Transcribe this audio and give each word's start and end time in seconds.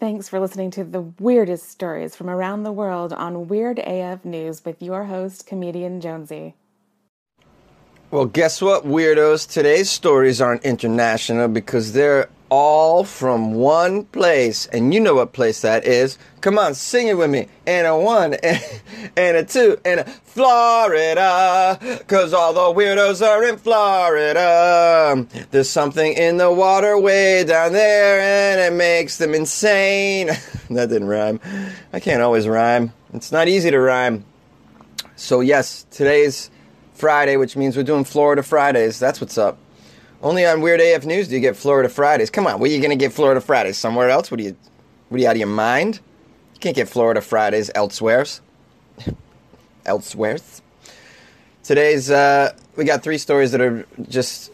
thanks 0.00 0.30
for 0.30 0.40
listening 0.40 0.70
to 0.70 0.82
the 0.82 1.02
weirdest 1.02 1.68
stories 1.68 2.16
from 2.16 2.30
around 2.30 2.62
the 2.62 2.72
world 2.72 3.12
on 3.12 3.48
Weird 3.48 3.78
AF 3.78 4.24
News 4.24 4.64
with 4.64 4.80
your 4.82 5.04
host, 5.04 5.46
comedian 5.46 6.00
Jonesy. 6.00 6.54
Well, 8.10 8.24
guess 8.24 8.62
what, 8.62 8.84
weirdos? 8.84 9.48
Today's 9.48 9.90
stories 9.90 10.40
aren't 10.40 10.64
international 10.64 11.48
because 11.48 11.92
they're 11.92 12.30
all 12.50 13.04
from 13.04 13.54
one 13.54 14.04
place. 14.06 14.66
And 14.66 14.92
you 14.92 15.00
know 15.00 15.14
what 15.14 15.32
place 15.32 15.62
that 15.62 15.86
is. 15.86 16.18
Come 16.40 16.58
on, 16.58 16.74
sing 16.74 17.08
it 17.08 17.16
with 17.16 17.30
me. 17.30 17.48
And 17.66 17.86
a 17.86 17.96
one, 17.96 18.34
and 19.16 19.36
a 19.36 19.44
two, 19.44 19.78
and 19.84 20.00
a 20.00 20.04
Florida. 20.04 21.78
Cause 22.06 22.34
all 22.34 22.52
the 22.52 22.80
weirdos 22.80 23.26
are 23.26 23.44
in 23.44 23.56
Florida. 23.56 25.26
There's 25.50 25.70
something 25.70 26.12
in 26.12 26.36
the 26.36 26.52
water 26.52 26.98
way 26.98 27.44
down 27.44 27.72
there, 27.72 28.20
and 28.20 28.60
it 28.60 28.76
makes 28.76 29.18
them 29.18 29.34
insane. 29.34 30.26
that 30.70 30.88
didn't 30.88 31.08
rhyme. 31.08 31.40
I 31.92 32.00
can't 32.00 32.22
always 32.22 32.48
rhyme. 32.48 32.92
It's 33.14 33.32
not 33.32 33.48
easy 33.48 33.70
to 33.70 33.78
rhyme. 33.78 34.24
So, 35.16 35.40
yes, 35.40 35.84
today's 35.90 36.50
Friday, 36.94 37.36
which 37.36 37.56
means 37.56 37.76
we're 37.76 37.82
doing 37.82 38.04
Florida 38.04 38.42
Fridays. 38.42 38.98
That's 38.98 39.20
what's 39.20 39.36
up. 39.36 39.58
Only 40.22 40.44
on 40.44 40.60
Weird 40.60 40.80
AF 40.80 41.06
News 41.06 41.28
do 41.28 41.34
you 41.34 41.40
get 41.40 41.56
Florida 41.56 41.88
Fridays. 41.88 42.28
Come 42.28 42.46
on, 42.46 42.60
where 42.60 42.70
are 42.70 42.74
you 42.74 42.80
going 42.80 42.90
to 42.90 42.96
get 42.96 43.12
Florida 43.12 43.40
Fridays? 43.40 43.78
Somewhere 43.78 44.10
else? 44.10 44.30
What 44.30 44.38
are 44.40 44.42
you, 44.42 44.56
what 45.08 45.18
are 45.18 45.22
you 45.22 45.28
out 45.28 45.32
of 45.32 45.38
your 45.38 45.48
mind? 45.48 46.00
You 46.54 46.60
can't 46.60 46.76
get 46.76 46.90
Florida 46.90 47.22
Fridays 47.22 47.70
elsewheres. 47.74 48.42
elsewheres. 49.86 50.60
Today's, 51.62 52.10
uh, 52.10 52.54
we 52.76 52.84
got 52.84 53.02
three 53.02 53.16
stories 53.16 53.52
that 53.52 53.62
are 53.62 53.86
just 54.10 54.52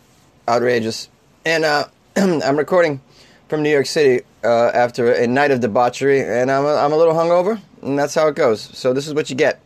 outrageous. 0.49 1.09
And 1.45 1.65
uh, 1.65 1.89
I'm 2.17 2.57
recording 2.57 3.01
from 3.49 3.65
New 3.65 3.71
York 3.71 3.87
City 3.87 4.25
uh, 4.45 4.71
after 4.73 5.13
a 5.13 5.27
night 5.27 5.51
of 5.51 5.59
debauchery, 5.59 6.21
and 6.21 6.49
I'm 6.49 6.65
a, 6.65 6.77
I'm 6.77 6.93
a 6.93 6.97
little 6.97 7.15
hungover, 7.15 7.61
and 7.83 7.99
that's 7.99 8.15
how 8.15 8.29
it 8.29 8.37
goes. 8.37 8.61
So 8.61 8.93
this 8.93 9.09
is 9.09 9.15
what 9.15 9.31
you 9.31 9.37
get. 9.37 9.61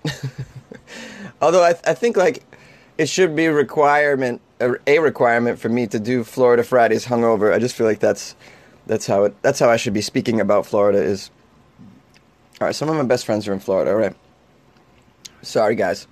Although 1.43 1.63
I, 1.63 1.75
I 1.85 1.93
think 1.93 2.17
like 2.17 2.43
it 2.97 3.09
should 3.09 3.37
be 3.37 3.49
requirement 3.49 4.41
a 4.61 4.99
requirement 4.99 5.59
for 5.59 5.69
me 5.69 5.87
to 5.87 5.99
do 5.99 6.25
Florida 6.25 6.63
Fridays 6.63 7.07
hungover. 7.07 7.53
I 7.53 7.59
just 7.59 7.75
feel 7.75 7.87
like 7.87 8.01
that's 8.01 8.37
that's 8.87 9.07
how 9.07 9.25
it 9.25 9.43
that's 9.43 9.59
how 9.59 9.71
I 9.71 9.77
should 9.77 9.95
be 9.95 10.03
speaking 10.03 10.41
about 10.41 10.67
Florida 10.67 11.03
is. 11.03 11.31
All 12.61 12.67
right, 12.67 12.75
some 12.75 12.91
of 12.91 12.97
my 12.97 13.05
best 13.05 13.25
friends 13.25 13.49
are 13.49 13.53
in 13.53 13.61
Florida. 13.61 13.91
All 13.91 13.97
right, 13.97 14.15
sorry 15.43 15.75
guys, 15.75 16.07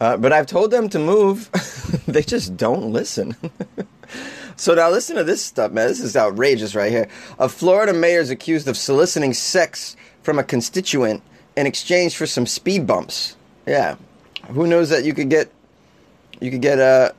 uh, 0.00 0.16
but 0.18 0.32
I've 0.32 0.46
told 0.46 0.70
them 0.70 0.88
to 0.90 0.98
move. 0.98 1.50
they 2.06 2.22
just 2.22 2.56
don't 2.56 2.92
listen. 2.92 3.34
so 4.56 4.74
now 4.74 4.90
listen 4.90 5.16
to 5.16 5.24
this 5.24 5.42
stuff, 5.42 5.72
man. 5.72 5.88
This 5.88 6.00
is 6.00 6.16
outrageous 6.16 6.74
right 6.74 6.92
here. 6.92 7.08
A 7.38 7.48
Florida 7.48 7.94
mayor 7.94 8.20
is 8.20 8.30
accused 8.30 8.68
of 8.68 8.76
soliciting 8.76 9.32
sex 9.32 9.96
from 10.22 10.38
a 10.38 10.44
constituent 10.44 11.22
in 11.56 11.66
exchange 11.66 12.16
for 12.16 12.26
some 12.26 12.44
speed 12.44 12.86
bumps. 12.86 13.34
Yeah, 13.66 13.96
who 14.48 14.66
knows 14.66 14.90
that 14.90 15.04
you 15.04 15.14
could 15.14 15.30
get 15.30 15.50
you 16.40 16.50
could 16.50 16.62
get 16.62 16.78
uh, 16.78 17.12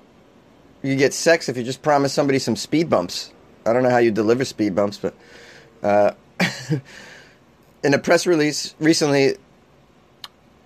you 0.82 0.96
get 0.96 1.14
sex 1.14 1.50
if 1.50 1.58
you 1.58 1.64
just 1.64 1.82
promise 1.82 2.14
somebody 2.14 2.40
some 2.40 2.56
speed 2.56 2.90
bumps. 2.90 3.32
I 3.66 3.74
don't 3.74 3.84
know 3.84 3.90
how 3.90 3.98
you 3.98 4.12
deliver 4.12 4.46
speed 4.46 4.76
bumps, 4.76 4.98
but 4.98 5.14
uh, 5.84 6.12
in 7.84 7.94
a 7.94 8.00
press 8.00 8.26
release 8.26 8.76
recently, 8.80 9.38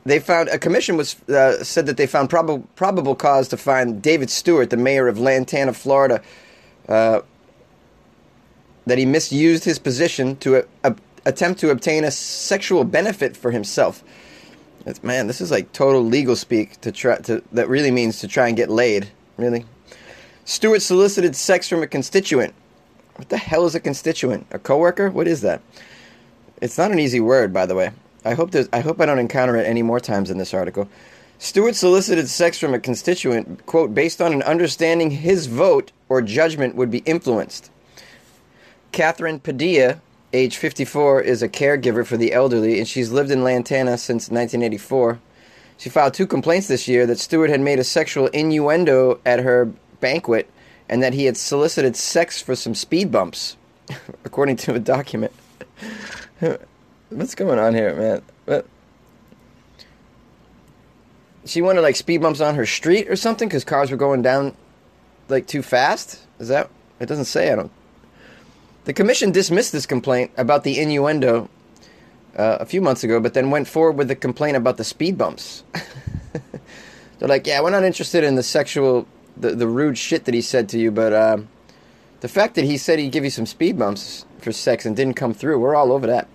they 0.05 0.19
found 0.19 0.49
a 0.49 0.59
commission 0.59 0.97
was 0.97 1.19
uh, 1.29 1.63
said 1.63 1.85
that 1.85 1.97
they 1.97 2.07
found 2.07 2.29
probable 2.29 2.67
probable 2.75 3.15
cause 3.15 3.47
to 3.49 3.57
find 3.57 4.01
David 4.01 4.29
Stewart, 4.29 4.69
the 4.69 4.77
mayor 4.77 5.07
of 5.07 5.17
Lantana, 5.17 5.73
Florida, 5.73 6.21
uh, 6.89 7.21
that 8.85 8.97
he 8.97 9.05
misused 9.05 9.63
his 9.63 9.79
position 9.79 10.35
to 10.37 10.67
attempt 11.25 11.59
to 11.61 11.69
obtain 11.69 12.03
a 12.03 12.11
sexual 12.11 12.83
benefit 12.83 13.37
for 13.37 13.51
himself. 13.51 14.03
It's, 14.85 15.01
man, 15.01 15.27
this 15.27 15.39
is 15.39 15.51
like 15.51 15.71
total 15.71 16.03
legal 16.03 16.35
speak 16.35 16.81
to 16.81 16.91
try 16.91 17.17
to 17.19 17.41
that 17.53 17.69
really 17.69 17.91
means 17.91 18.19
to 18.19 18.27
try 18.27 18.47
and 18.47 18.57
get 18.57 18.69
laid. 18.69 19.09
Really, 19.37 19.65
Stewart 20.45 20.81
solicited 20.81 21.35
sex 21.35 21.69
from 21.69 21.83
a 21.83 21.87
constituent. 21.87 22.53
What 23.15 23.29
the 23.29 23.37
hell 23.37 23.65
is 23.65 23.75
a 23.75 23.79
constituent? 23.79 24.45
A 24.51 24.59
coworker? 24.59 25.09
What 25.09 25.27
is 25.27 25.41
that? 25.41 25.61
It's 26.61 26.77
not 26.77 26.91
an 26.91 26.99
easy 26.99 27.19
word, 27.19 27.53
by 27.53 27.65
the 27.65 27.75
way. 27.75 27.91
I 28.25 28.33
hope 28.33 28.51
I 28.71 28.79
hope 28.79 28.99
I 28.99 29.05
don't 29.05 29.19
encounter 29.19 29.55
it 29.55 29.67
any 29.67 29.83
more 29.83 29.99
times 29.99 30.29
in 30.29 30.37
this 30.37 30.53
article. 30.53 30.89
Stewart 31.39 31.75
solicited 31.75 32.29
sex 32.29 32.57
from 32.57 32.73
a 32.73 32.79
constituent, 32.79 33.65
quote, 33.65 33.93
based 33.93 34.21
on 34.21 34.33
an 34.33 34.43
understanding 34.43 35.11
his 35.11 35.47
vote 35.47 35.91
or 36.07 36.21
judgment 36.21 36.75
would 36.75 36.89
be 36.89 36.99
influenced. 36.99 37.69
Catherine 38.91 39.39
Padilla, 39.39 39.99
age 40.31 40.57
54, 40.57 41.21
is 41.21 41.41
a 41.41 41.49
caregiver 41.49 42.05
for 42.05 42.15
the 42.15 42.31
elderly, 42.31 42.79
and 42.79 42.87
she's 42.87 43.11
lived 43.11 43.31
in 43.31 43.43
Lantana 43.43 43.97
since 43.97 44.29
1984. 44.29 45.19
She 45.77 45.89
filed 45.89 46.13
two 46.13 46.27
complaints 46.27 46.67
this 46.67 46.87
year 46.87 47.05
that 47.07 47.19
Stewart 47.19 47.49
had 47.49 47.59
made 47.59 47.79
a 47.79 47.83
sexual 47.83 48.27
innuendo 48.27 49.19
at 49.25 49.39
her 49.39 49.69
banquet 50.03 50.51
and 50.89 51.01
that 51.01 51.13
he 51.13 51.23
had 51.23 51.37
solicited 51.37 51.95
sex 51.95 52.41
for 52.41 52.55
some 52.55 52.75
speed 52.75 53.09
bumps, 53.09 53.55
according 54.25 54.57
to 54.57 54.75
a 54.75 54.79
document. 54.79 55.31
What's 57.09 57.35
going 57.35 57.57
on 57.57 57.73
here, 57.73 57.95
man? 57.95 58.21
What? 58.43 58.67
She 61.45 61.61
wanted 61.61 61.81
like 61.81 61.95
speed 61.95 62.21
bumps 62.21 62.41
on 62.41 62.55
her 62.55 62.65
street 62.65 63.09
or 63.09 63.15
something 63.15 63.47
because 63.47 63.63
cars 63.63 63.91
were 63.91 63.97
going 63.97 64.21
down 64.21 64.55
like 65.29 65.47
too 65.47 65.61
fast. 65.61 66.19
Is 66.39 66.49
that? 66.49 66.69
It 66.99 67.05
doesn't 67.05 67.25
say. 67.25 67.51
I 67.51 67.55
don't. 67.55 67.71
The 68.83 68.93
commission 68.93 69.31
dismissed 69.31 69.71
this 69.71 69.85
complaint 69.85 70.31
about 70.35 70.65
the 70.65 70.77
innuendo 70.79 71.49
uh, 72.37 72.57
a 72.59 72.65
few 72.65 72.81
months 72.81 73.03
ago, 73.03 73.21
but 73.21 73.33
then 73.33 73.49
went 73.49 73.67
forward 73.67 73.93
with 73.97 74.09
the 74.09 74.15
complaint 74.15 74.57
about 74.57 74.75
the 74.75 74.83
speed 74.83 75.17
bumps. 75.17 75.63
They're 77.19 77.29
like, 77.29 77.47
yeah, 77.47 77.61
we're 77.61 77.69
not 77.69 77.83
interested 77.83 78.25
in 78.25 78.35
the 78.35 78.43
sexual, 78.43 79.07
the, 79.37 79.55
the 79.55 79.67
rude 79.67 79.97
shit 79.97 80.25
that 80.25 80.33
he 80.33 80.41
said 80.41 80.69
to 80.69 80.79
you, 80.79 80.91
but 80.91 81.13
uh, 81.13 81.37
the 82.21 82.27
fact 82.27 82.55
that 82.55 82.65
he 82.65 82.77
said 82.77 82.99
he'd 82.99 83.11
give 83.11 83.23
you 83.23 83.29
some 83.29 83.45
speed 83.45 83.77
bumps 83.77 84.25
for 84.39 84.51
sex 84.51 84.85
and 84.85 84.95
didn't 84.95 85.15
come 85.15 85.33
through, 85.33 85.59
we're 85.59 85.75
all 85.75 85.91
over 85.91 86.07
that. 86.07 86.27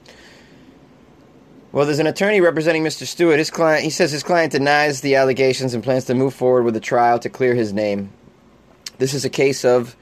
Well, 1.70 1.84
there's 1.84 1.98
an 1.98 2.06
attorney 2.06 2.40
representing 2.40 2.82
Mr. 2.82 3.06
Stewart. 3.06 3.38
His 3.38 3.50
client, 3.50 3.84
he 3.84 3.90
says 3.90 4.10
his 4.10 4.22
client 4.22 4.52
denies 4.52 5.02
the 5.02 5.16
allegations 5.16 5.74
and 5.74 5.84
plans 5.84 6.06
to 6.06 6.14
move 6.14 6.32
forward 6.32 6.64
with 6.64 6.74
a 6.76 6.80
trial 6.80 7.18
to 7.18 7.28
clear 7.28 7.54
his 7.54 7.72
name. 7.72 8.10
This 8.96 9.12
is 9.12 9.24
a 9.24 9.30
case 9.30 9.64
of 9.64 9.94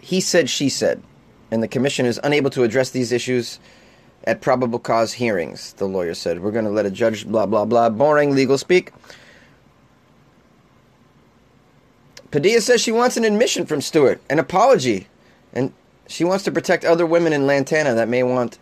he 0.00 0.20
said, 0.20 0.50
she 0.50 0.68
said, 0.68 1.02
and 1.50 1.62
the 1.62 1.68
commission 1.68 2.04
is 2.06 2.20
unable 2.22 2.50
to 2.50 2.62
address 2.62 2.90
these 2.90 3.12
issues 3.12 3.58
at 4.24 4.40
probable 4.40 4.78
cause 4.78 5.12
hearings, 5.12 5.72
the 5.74 5.86
lawyer 5.86 6.14
said. 6.14 6.40
We're 6.40 6.50
going 6.50 6.64
to 6.64 6.70
let 6.70 6.86
a 6.86 6.90
judge, 6.90 7.26
blah, 7.26 7.46
blah, 7.46 7.64
blah. 7.64 7.90
Boring 7.90 8.34
legal 8.34 8.58
speak. 8.58 8.92
Padilla 12.36 12.60
says 12.60 12.82
she 12.82 12.92
wants 12.92 13.16
an 13.16 13.24
admission 13.24 13.64
from 13.64 13.80
Stewart, 13.80 14.20
an 14.28 14.38
apology, 14.38 15.06
and 15.54 15.72
she 16.06 16.22
wants 16.22 16.44
to 16.44 16.52
protect 16.52 16.84
other 16.84 17.06
women 17.06 17.32
in 17.32 17.46
Lantana 17.46 17.94
that 17.94 18.08
may 18.08 18.22
want 18.22 18.58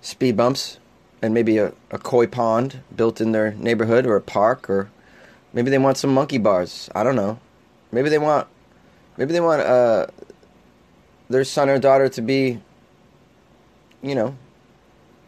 speed 0.00 0.38
bumps 0.38 0.78
and 1.20 1.34
maybe 1.34 1.58
a, 1.58 1.74
a 1.90 1.98
koi 1.98 2.26
pond 2.26 2.80
built 2.96 3.20
in 3.20 3.32
their 3.32 3.52
neighborhood 3.52 4.06
or 4.06 4.16
a 4.16 4.22
park 4.22 4.70
or 4.70 4.88
maybe 5.52 5.68
they 5.68 5.76
want 5.76 5.98
some 5.98 6.14
monkey 6.14 6.38
bars. 6.38 6.88
I 6.94 7.04
don't 7.04 7.14
know. 7.14 7.38
Maybe 7.92 8.08
they 8.08 8.16
want 8.16 8.48
maybe 9.18 9.34
they 9.34 9.42
want 9.42 9.60
uh, 9.60 10.06
their 11.28 11.44
son 11.44 11.68
or 11.68 11.78
daughter 11.78 12.08
to 12.08 12.22
be 12.22 12.58
you 14.00 14.14
know 14.14 14.34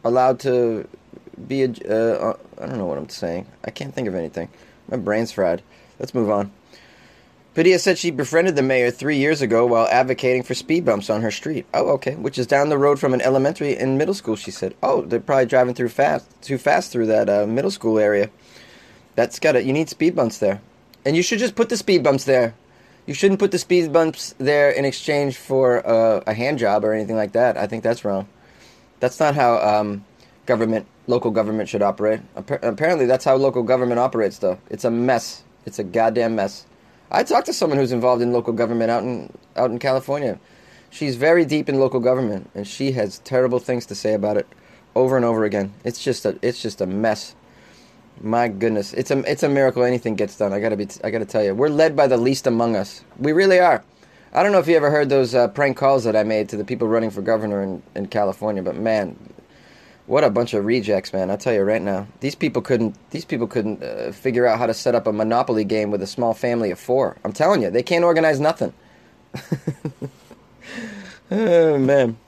allowed 0.03 0.41
to 0.41 0.89
be 1.47 1.65
a. 1.65 1.69
Uh, 1.69 2.37
I 2.59 2.65
don't 2.65 2.79
know 2.79 2.87
what 2.87 2.97
I'm 2.97 3.11
saying. 3.11 3.47
I 3.67 3.71
can't 3.71 3.95
think 3.95 4.09
of 4.09 4.15
anything. 4.15 4.49
My 4.89 4.97
brain's 4.97 5.33
fried. 5.33 5.61
Let's 5.99 6.15
move 6.15 6.31
on. 6.31 6.53
Padilla 7.53 7.81
said 7.81 7.99
she 7.99 8.13
befriended 8.13 8.55
the 8.55 8.63
mayor 8.63 8.93
three 8.93 9.17
years 9.17 9.43
ago 9.43 9.67
while 9.67 9.89
advocating 9.89 10.45
for 10.45 10.55
speed 10.55 10.85
bumps 10.85 11.11
on 11.11 11.23
her 11.23 11.33
street. 11.33 11.67
Oh, 11.75 11.89
okay, 11.91 12.15
which 12.15 12.39
is 12.39 12.47
down 12.47 12.69
the 12.69 12.79
road 12.79 13.01
from 13.01 13.13
an 13.13 13.21
elementary 13.21 13.77
and 13.77 13.99
middle 13.99 14.15
school. 14.15 14.37
She 14.37 14.53
said, 14.53 14.75
"Oh, 14.83 15.03
they're 15.03 15.19
probably 15.19 15.47
driving 15.47 15.75
through 15.75 15.89
fast, 15.89 16.31
too 16.43 16.59
fast 16.59 16.93
through 16.93 17.07
that 17.07 17.29
uh, 17.29 17.47
middle 17.47 17.73
school 17.73 17.99
area. 17.99 18.31
That's 19.17 19.41
got 19.41 19.57
it. 19.57 19.65
You 19.65 19.73
need 19.73 19.89
speed 19.89 20.15
bumps 20.15 20.39
there, 20.39 20.61
and 21.05 21.17
you 21.17 21.23
should 21.23 21.41
just 21.41 21.57
put 21.57 21.69
the 21.71 21.77
speed 21.77 22.05
bumps 22.05 22.25
there. 22.25 22.55
You 23.07 23.15
shouldn't 23.15 23.41
put 23.41 23.51
the 23.51 23.59
speed 23.59 23.93
bumps 23.93 24.33
there 24.39 24.71
in 24.71 24.85
exchange 24.85 25.37
for 25.37 25.85
uh, 25.85 26.23
a 26.29 26.35
hand 26.35 26.61
job 26.61 26.85
or 26.85 26.93
anything 26.93 27.17
like 27.17 27.33
that. 27.33 27.57
I 27.57 27.67
think 27.67 27.83
that's 27.83 28.05
wrong." 28.05 28.29
That's 29.01 29.19
not 29.19 29.35
how 29.35 29.57
um, 29.59 30.05
government, 30.47 30.87
local 31.07 31.31
government 31.31 31.69
should 31.69 31.83
operate. 31.83 32.21
apparently, 32.37 33.07
that's 33.07 33.25
how 33.25 33.35
local 33.35 33.63
government 33.63 33.99
operates, 33.99 34.39
though. 34.39 34.59
It's 34.69 34.85
a 34.85 34.91
mess. 34.91 35.43
It's 35.65 35.79
a 35.79 35.85
goddamn 35.85 36.37
mess. 36.37 36.67
I 37.11 37.25
talked 37.25 37.47
to 37.47 37.53
someone 37.53 37.79
who's 37.79 37.93
involved 37.93 38.23
in 38.23 38.33
local 38.33 38.53
government 38.53 38.91
out 38.91 39.03
in 39.03 39.33
out 39.57 39.71
in 39.71 39.79
California. 39.79 40.39
She's 40.91 41.17
very 41.17 41.45
deep 41.45 41.69
in 41.69 41.79
local 41.79 42.01
government, 42.01 42.51
and 42.55 42.67
she 42.67 42.93
has 42.93 43.19
terrible 43.21 43.59
things 43.59 43.87
to 43.87 43.95
say 43.95 44.15
about 44.15 44.37
it 44.37 44.47
over 44.95 45.17
and 45.17 45.25
over 45.25 45.45
again. 45.45 45.73
It's 45.85 46.03
just 46.03 46.25
a 46.25 46.39
it's 46.43 46.63
just 46.63 46.81
a 46.81 46.87
mess. 46.87 47.35
My 48.21 48.49
goodness, 48.49 48.93
it's 48.93 49.11
a 49.11 49.19
it's 49.31 49.43
a 49.43 49.49
miracle 49.49 49.83
anything 49.83 50.15
gets 50.15 50.37
done. 50.37 50.53
I 50.53 50.61
gotta 50.61 50.77
be 50.77 50.89
I 51.03 51.11
gotta 51.11 51.25
tell 51.25 51.43
you, 51.45 51.55
we're 51.55 51.69
led 51.69 51.97
by 51.97 52.07
the 52.07 52.17
least 52.17 52.47
among 52.47 52.77
us. 52.77 53.05
We 53.19 53.33
really 53.33 53.59
are. 53.59 53.83
I 54.33 54.45
don't 54.45 54.53
know 54.53 54.61
if 54.61 54.69
you 54.69 54.77
ever 54.77 54.91
heard 54.91 55.09
those 55.09 55.35
uh, 55.35 55.49
prank 55.49 55.77
calls 55.77 56.05
that 56.05 56.15
I 56.15 56.23
made 56.23 56.49
to 56.51 56.57
the 56.57 56.65
people 56.65 56.87
running 56.87 57.11
for 57.11 57.21
governor 57.21 57.65
in, 57.65 57.83
in 57.97 58.07
California, 58.07 58.63
but 58.63 58.77
man, 58.77 59.17
what 60.11 60.25
a 60.25 60.31
bunch 60.31 60.55
of 60.55 60.65
rejects, 60.65 61.13
man! 61.13 61.31
I 61.31 61.37
tell 61.37 61.55
you 61.55 61.63
right 61.63 61.81
now, 61.81 62.09
these 62.19 62.35
people 62.35 62.63
couldn't. 62.63 62.97
These 63.11 63.25
people 63.25 63.47
couldn't 63.47 63.81
uh, 63.83 64.11
figure 64.11 64.45
out 64.45 64.59
how 64.59 64.67
to 64.67 64.75
set 64.75 64.97
up 64.97 65.07
a 65.07 65.13
monopoly 65.13 65.65
game 65.65 65.93
with 65.93 66.03
a 66.03 66.07
small 66.07 66.35
family 66.35 66.73
of 66.73 66.81
four. 66.81 67.17
I'm 67.25 67.33
telling 67.33 67.63
you, 67.63 67.71
they 67.71 67.85
can't 67.85 68.05
organize 68.05 68.41
nothing. 68.41 68.73
oh 71.31 71.79
man. 71.79 72.19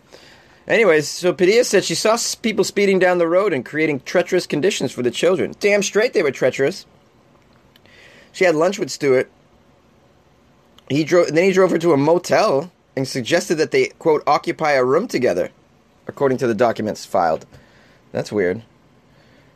Anyways, 0.68 1.08
so 1.08 1.32
Padilla 1.32 1.64
said 1.64 1.82
she 1.82 1.96
saw 1.96 2.16
people 2.40 2.62
speeding 2.62 3.00
down 3.00 3.18
the 3.18 3.26
road 3.26 3.52
and 3.52 3.64
creating 3.64 4.00
treacherous 4.00 4.46
conditions 4.46 4.92
for 4.92 5.02
the 5.02 5.10
children. 5.10 5.54
Damn 5.58 5.82
straight 5.82 6.12
they 6.12 6.22
were 6.22 6.30
treacherous. 6.30 6.86
She 8.30 8.44
had 8.44 8.54
lunch 8.54 8.78
with 8.78 8.90
Stewart 8.90 9.28
he 10.88 11.04
drove. 11.04 11.28
Then 11.28 11.44
he 11.44 11.52
drove 11.52 11.70
her 11.70 11.78
to 11.78 11.92
a 11.92 11.96
motel 11.96 12.70
and 12.96 13.08
suggested 13.08 13.56
that 13.56 13.70
they 13.70 13.88
quote 13.98 14.22
occupy 14.26 14.72
a 14.72 14.84
room 14.84 15.08
together, 15.08 15.50
according 16.06 16.38
to 16.38 16.46
the 16.46 16.54
documents 16.54 17.04
filed. 17.04 17.46
That's 18.12 18.30
weird. 18.30 18.62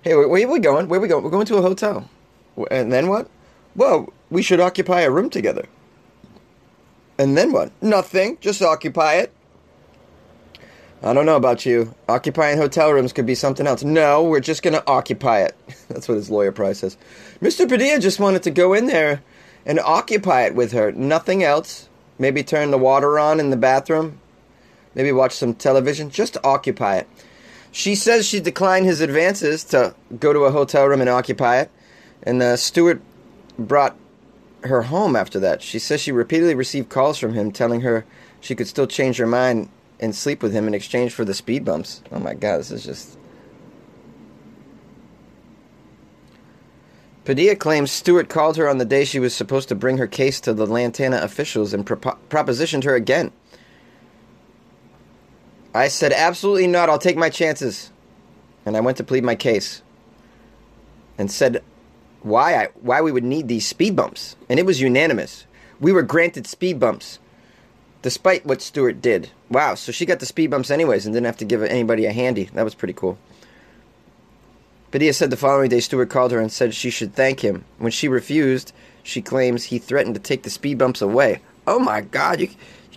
Hey, 0.03 0.15
where, 0.15 0.27
are 0.27 0.29
we 0.49 0.59
going? 0.59 0.89
Where 0.89 0.99
are 0.99 1.03
we 1.03 1.09
going? 1.09 1.23
We're 1.23 1.31
going 1.31 1.47
to 1.47 1.57
a 1.57 1.63
hotel. 1.63 2.09
And 2.71 2.93
then 2.93 3.09
what? 3.09 3.29
Well, 3.75 4.13
we 4.31 4.43
should 4.43 4.61
occupy 4.61 5.03
a 5.03 5.11
room 5.11 5.31
together. 5.31 5.67
And 7.19 7.37
then 7.37 7.53
what? 7.53 7.71
Nothing. 7.83 8.39
Just 8.41 8.63
occupy 8.63 9.15
it. 9.15 9.33
I 11.03 11.13
don't 11.13 11.27
know 11.27 11.37
about 11.37 11.67
you. 11.67 11.95
Occupying 12.09 12.57
hotel 12.57 12.91
rooms 12.91 13.13
could 13.13 13.27
be 13.27 13.35
something 13.35 13.67
else. 13.67 13.85
No, 13.85 14.25
we're 14.25 14.41
just 14.41 14.63
going 14.63 14.75
to 14.75 14.87
occupy 14.87 15.41
it. 15.41 15.55
That's 15.89 16.09
what 16.09 16.15
his 16.15 16.31
lawyer 16.31 16.53
Price 16.53 16.79
says. 16.79 16.97
Mr. 17.41 17.69
Padilla 17.69 18.01
just 18.01 18.19
wanted 18.19 18.43
to 18.45 18.51
go 18.51 18.73
in 18.73 18.87
there 18.87 19.23
and 19.67 19.79
occupy 19.81 20.43
it 20.43 20.55
with 20.55 20.73
her. 20.73 20.93
Nothing 20.93 21.43
else. 21.43 21.89
Maybe 22.19 22.43
turn 22.43 22.71
the 22.71 22.79
water 22.79 23.19
on 23.19 23.41
in 23.41 23.51
the 23.51 23.57
bathroom. 23.57 24.21
Maybe 24.95 25.13
watch 25.13 25.33
some 25.35 25.55
television. 25.55 26.11
Just 26.11 26.39
occupy 26.43 26.97
it. 26.97 27.09
She 27.73 27.95
says 27.95 28.27
she 28.27 28.41
declined 28.41 28.87
his 28.87 29.01
advances 29.01 29.65
to 29.65 29.95
go 30.19 30.33
to 30.33 30.41
a 30.41 30.51
hotel 30.51 30.87
room 30.87 31.01
and 31.01 31.11
occupy 31.11 31.61
it. 31.61 31.71
And 32.23 32.43
uh, 32.43 32.57
Stewart 32.57 33.01
brought 33.59 33.97
her 34.65 34.83
home 34.83 35.17
after 35.17 35.39
that. 35.41 35.63
She 35.63 35.79
says 35.79 36.01
she 36.01 36.13
repeatedly 36.13 36.55
received 36.55 36.89
calls 36.89 37.19
from 37.19 37.35
him 37.35 37.53
telling 37.53 37.83
her 37.83 38.05
she 38.41 38.55
could 38.55 38.69
still 38.69 38.87
change 38.87 39.19
her 39.19 39.27
mind 39.27 39.69
and 40.01 40.15
sleep 40.15 40.43
with 40.43 40.53
him 40.53 40.67
in 40.67 40.75
exchange 40.75 41.13
for 41.13 41.25
the 41.25 41.35
speed 41.35 41.65
bumps. 41.65 42.03
Oh 42.13 42.19
my 42.19 42.35
god, 42.35 42.59
this 42.59 42.71
is 42.71 42.85
just 42.85 43.19
Padilla 47.27 47.57
claims 47.57 47.91
Stewart 47.91 48.29
called 48.29 48.57
her 48.57 48.69
on 48.69 48.79
the 48.79 48.85
day 48.85 49.05
she 49.05 49.19
was 49.19 49.35
supposed 49.35 49.69
to 49.69 49.75
bring 49.75 49.99
her 49.99 50.07
case 50.07 50.41
to 50.41 50.55
the 50.55 50.65
Lantana 50.65 51.17
officials 51.19 51.75
and 51.75 51.85
pro- 51.85 52.17
propositioned 52.31 52.85
her 52.85 52.95
again. 52.95 53.33
I 55.77 55.89
said, 55.89 56.13
absolutely 56.13 56.67
not, 56.67 56.89
I'll 56.89 56.99
take 56.99 57.17
my 57.17 57.31
chances. 57.31 57.91
And 58.65 58.77
I 58.77 58.81
went 58.81 58.97
to 58.97 59.05
plead 59.05 59.25
my 59.25 59.35
case. 59.35 59.83
And 61.19 61.31
said 61.31 61.63
why 62.23 62.57
I, 62.57 62.69
why 62.81 63.01
we 63.01 63.13
would 63.13 63.25
need 63.25 63.49
these 63.49 63.67
speed 63.67 63.95
bumps. 63.95 64.37
And 64.49 64.59
it 64.59 64.67
was 64.67 64.81
unanimous. 64.81 65.47
We 65.81 65.93
were 65.93 66.03
granted 66.03 66.47
speed 66.47 66.81
bumps, 66.81 67.19
despite 68.03 68.45
what 68.45 68.63
Stewart 68.63 69.01
did. 69.01 69.31
Wow, 69.49 69.75
so 69.75 69.93
she 69.93 70.07
got 70.07 70.21
the 70.21 70.27
speed 70.27 70.51
bumps 70.51 70.71
anyways 70.71 71.07
and 71.07 71.15
didn't 71.15 71.27
have 71.27 71.37
to 71.39 71.45
give 71.45 71.63
anybody 71.63 72.07
a 72.07 72.13
handy. 72.13 72.45
That 72.55 72.65
was 72.65 72.75
pretty 72.75 72.95
cool. 72.95 73.19
Padilla 74.91 75.13
said 75.13 75.31
the 75.31 75.37
following 75.37 75.69
day 75.69 75.81
Stewart 75.81 76.11
called 76.11 76.33
her 76.33 76.41
and 76.41 76.51
said 76.51 76.75
she 76.75 76.91
should 76.91 77.15
thank 77.15 77.41
him. 77.41 77.65
When 77.79 77.93
she 77.93 78.09
refused, 78.09 78.73
she 79.03 79.23
claims 79.23 79.65
he 79.65 79.79
threatened 79.79 80.15
to 80.15 80.21
take 80.21 80.43
the 80.43 80.51
speed 80.51 80.79
bumps 80.79 81.03
away. 81.03 81.43
Oh 81.67 81.79
my 81.79 82.01
God, 82.01 82.41
you, 82.41 82.49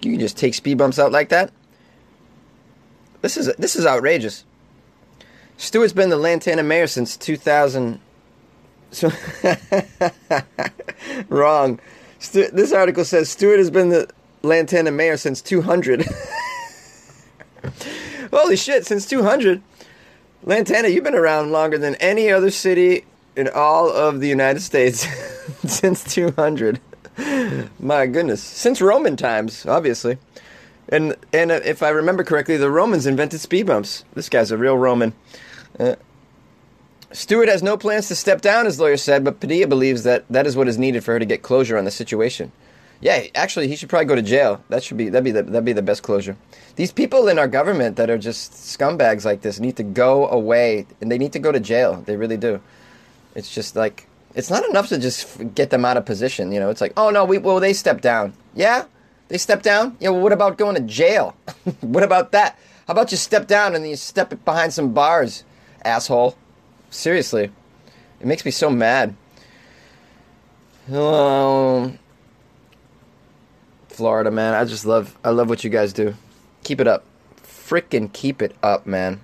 you 0.01 0.11
can 0.11 0.19
just 0.19 0.37
take 0.37 0.53
speed 0.53 0.77
bumps 0.77 0.97
out 0.97 1.11
like 1.11 1.29
that? 1.29 1.51
This 3.21 3.37
is 3.37 3.53
this 3.57 3.75
is 3.75 3.85
outrageous. 3.85 4.45
Stewart's 5.57 5.93
been 5.93 6.09
the 6.09 6.17
Lantana 6.17 6.63
mayor 6.63 6.87
since 6.87 7.17
2000. 7.17 7.99
So 8.91 9.11
wrong. 11.29 11.79
Stu- 12.19 12.49
this 12.51 12.71
article 12.71 13.05
says 13.05 13.29
Stewart 13.29 13.59
has 13.59 13.69
been 13.69 13.89
the 13.89 14.09
Lantana 14.41 14.91
mayor 14.91 15.17
since 15.17 15.41
200. 15.41 16.05
Holy 18.31 18.55
shit, 18.55 18.85
since 18.85 19.05
200. 19.05 19.61
Lantana, 20.43 20.87
you've 20.87 21.03
been 21.03 21.15
around 21.15 21.51
longer 21.51 21.77
than 21.77 21.95
any 21.95 22.31
other 22.31 22.51
city 22.51 23.05
in 23.35 23.49
all 23.49 23.91
of 23.91 24.21
the 24.21 24.27
United 24.27 24.61
States 24.61 25.05
since 25.65 26.03
200. 26.03 26.79
My 27.79 28.07
goodness, 28.07 28.41
since 28.41 28.81
Roman 28.81 29.17
times, 29.17 29.65
obviously. 29.65 30.17
And 30.91 31.15
and 31.33 31.51
if 31.51 31.83
I 31.83 31.89
remember 31.89 32.23
correctly, 32.23 32.57
the 32.57 32.71
Romans 32.71 33.05
invented 33.05 33.39
speed 33.39 33.67
bumps. 33.67 34.03
This 34.13 34.29
guy's 34.29 34.51
a 34.51 34.57
real 34.57 34.77
Roman. 34.77 35.13
Uh, 35.79 35.95
Stewart 37.11 37.47
has 37.47 37.63
no 37.63 37.75
plans 37.77 38.07
to 38.07 38.15
step 38.15 38.41
down, 38.41 38.65
his 38.65 38.79
lawyer 38.79 38.97
said, 38.97 39.23
but 39.23 39.39
Padilla 39.39 39.67
believes 39.67 40.03
that 40.03 40.25
that 40.29 40.45
is 40.45 40.55
what 40.55 40.67
is 40.67 40.77
needed 40.77 41.03
for 41.03 41.13
her 41.13 41.19
to 41.19 41.25
get 41.25 41.41
closure 41.41 41.77
on 41.77 41.85
the 41.85 41.91
situation. 41.91 42.51
Yeah, 43.01 43.27
actually, 43.33 43.67
he 43.67 43.75
should 43.75 43.89
probably 43.89 44.05
go 44.05 44.15
to 44.15 44.21
jail. 44.21 44.61
That 44.69 44.83
should 44.83 44.97
be 44.97 45.09
that'd 45.09 45.23
be 45.23 45.31
the, 45.31 45.43
that'd 45.43 45.65
be 45.65 45.73
the 45.73 45.81
best 45.81 46.03
closure. 46.03 46.35
These 46.75 46.91
people 46.91 47.27
in 47.27 47.39
our 47.39 47.47
government 47.47 47.95
that 47.95 48.09
are 48.09 48.17
just 48.17 48.53
scumbags 48.53 49.25
like 49.25 49.41
this 49.41 49.59
need 49.59 49.77
to 49.77 49.83
go 49.83 50.27
away, 50.27 50.85
and 51.01 51.11
they 51.11 51.17
need 51.17 51.33
to 51.33 51.39
go 51.39 51.51
to 51.51 51.59
jail. 51.59 52.03
They 52.05 52.17
really 52.17 52.37
do. 52.37 52.59
It's 53.35 53.53
just 53.53 53.75
like 53.75 54.07
it's 54.35 54.49
not 54.49 54.67
enough 54.69 54.89
to 54.89 54.97
just 54.97 55.53
get 55.55 55.69
them 55.69 55.85
out 55.85 55.97
of 55.97 56.05
position. 56.05 56.51
You 56.51 56.59
know, 56.59 56.69
it's 56.69 56.81
like, 56.81 56.93
oh 56.97 57.09
no, 57.09 57.23
we 57.25 57.37
well 57.37 57.59
they 57.59 57.73
stepped 57.73 58.01
down. 58.01 58.33
Yeah, 58.53 58.85
they 59.29 59.37
step 59.37 59.61
down. 59.61 59.95
Yeah, 59.99 60.09
well, 60.09 60.21
what 60.21 60.33
about 60.33 60.57
going 60.57 60.75
to 60.75 60.81
jail? 60.81 61.35
what 61.81 62.03
about 62.03 62.31
that? 62.33 62.59
How 62.87 62.93
about 62.93 63.11
you 63.11 63.17
step 63.17 63.47
down 63.47 63.75
and 63.75 63.83
then 63.83 63.91
you 63.91 63.95
step 63.95 64.33
behind 64.43 64.73
some 64.73 64.93
bars, 64.93 65.43
asshole? 65.85 66.35
Seriously, 66.89 67.51
it 68.19 68.25
makes 68.25 68.43
me 68.43 68.51
so 68.51 68.69
mad. 68.69 69.15
Um, 70.91 71.99
Florida, 73.89 74.31
man. 74.31 74.55
I 74.55 74.65
just 74.65 74.85
love 74.85 75.15
I 75.23 75.29
love 75.29 75.49
what 75.49 75.63
you 75.63 75.69
guys 75.69 75.93
do. 75.93 76.15
Keep 76.63 76.81
it 76.81 76.87
up. 76.87 77.05
Frickin' 77.43 78.11
keep 78.11 78.41
it 78.41 78.55
up, 78.63 78.87
man. 78.87 79.21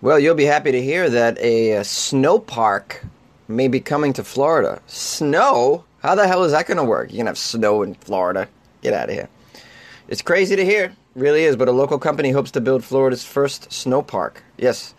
Well, 0.00 0.20
you'll 0.20 0.36
be 0.36 0.44
happy 0.44 0.70
to 0.70 0.82
hear 0.82 1.10
that 1.10 1.38
a, 1.38 1.72
a 1.72 1.84
snow 1.84 2.38
park 2.38 3.04
may 3.48 3.66
be 3.66 3.80
coming 3.80 4.12
to 4.12 4.24
Florida. 4.24 4.80
Snow? 4.86 5.84
How 6.00 6.14
the 6.14 6.26
hell 6.26 6.44
is 6.44 6.52
that 6.52 6.66
going 6.66 6.78
to 6.78 6.84
work? 6.84 7.10
You 7.10 7.18
can 7.18 7.26
have 7.26 7.38
snow 7.38 7.82
in 7.82 7.94
Florida. 7.94 8.48
Get 8.82 8.92
out 8.92 9.08
of 9.08 9.14
here. 9.14 9.28
It's 10.08 10.22
crazy 10.22 10.56
to 10.56 10.64
hear, 10.64 10.94
really 11.14 11.44
is, 11.44 11.56
but 11.56 11.68
a 11.68 11.72
local 11.72 11.98
company 11.98 12.32
hopes 12.32 12.50
to 12.52 12.60
build 12.60 12.84
Florida's 12.84 13.24
first 13.24 13.72
snow 13.72 14.02
park. 14.02 14.42
Yes. 14.58 14.94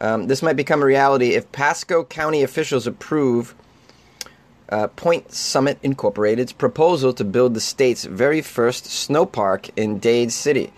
Um, 0.00 0.26
this 0.26 0.42
might 0.42 0.56
become 0.56 0.82
a 0.82 0.84
reality 0.84 1.30
if 1.30 1.50
Pasco 1.52 2.04
County 2.04 2.42
officials 2.42 2.86
approve 2.86 3.54
uh, 4.68 4.88
Point 4.88 5.32
Summit 5.32 5.78
Incorporated's 5.82 6.52
proposal 6.52 7.12
to 7.12 7.24
build 7.24 7.54
the 7.54 7.60
state's 7.60 8.04
very 8.04 8.40
first 8.40 8.86
snow 8.86 9.26
park 9.26 9.68
in 9.76 9.98
Dade 9.98 10.32
City. 10.32 10.72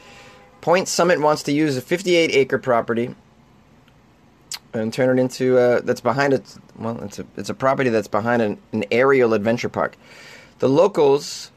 Point 0.61 0.89
Summit 0.89 1.21
wants 1.21 1.43
to 1.45 1.53
use 1.53 1.77
a 1.77 1.81
58 1.81 2.31
acre 2.35 2.59
property 2.59 3.15
and 4.73 4.93
turn 4.93 5.17
it 5.17 5.21
into 5.21 5.57
uh, 5.57 5.81
that's 5.83 6.01
behind 6.01 6.33
it. 6.33 6.43
Well, 6.77 7.03
it's 7.05 7.21
a 7.21 7.27
it's 7.37 7.51
a 7.51 7.55
property 7.55 7.91
that's 7.91 8.09
behind 8.09 8.43
an, 8.43 8.59
an 8.73 8.85
aerial 8.91 9.33
adventure 9.33 9.69
park. 9.69 9.97
The 10.59 10.69
locals 10.69 11.53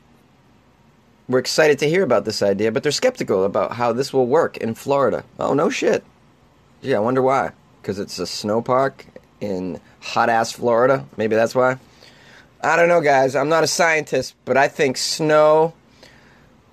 were 1.27 1.39
excited 1.39 1.79
to 1.79 1.89
hear 1.89 2.03
about 2.03 2.25
this 2.25 2.41
idea, 2.41 2.72
but 2.72 2.84
they're 2.84 2.91
skeptical 2.91 3.43
about 3.43 3.74
how 3.74 3.93
this 3.93 4.13
will 4.13 4.27
work 4.27 4.57
in 4.57 4.74
Florida. 4.74 5.24
Oh 5.39 5.53
no 5.53 5.69
shit. 5.69 6.03
Yeah, 6.81 6.98
I 6.98 7.00
wonder 7.00 7.22
why. 7.22 7.51
Because 7.81 8.00
it's 8.00 8.19
a 8.19 8.27
snow 8.27 8.62
park 8.62 9.05
in 9.41 9.79
hot 10.00 10.29
ass 10.29 10.51
Florida. 10.51 11.05
Maybe 11.17 11.36
that's 11.36 11.55
why. 11.55 11.77
I 12.63 12.75
don't 12.75 12.88
know, 12.88 13.01
guys. 13.01 13.36
I'm 13.36 13.50
not 13.50 13.63
a 13.63 13.67
scientist, 13.67 14.36
but 14.46 14.57
I 14.57 14.67
think 14.67 14.98
snow 14.98 15.74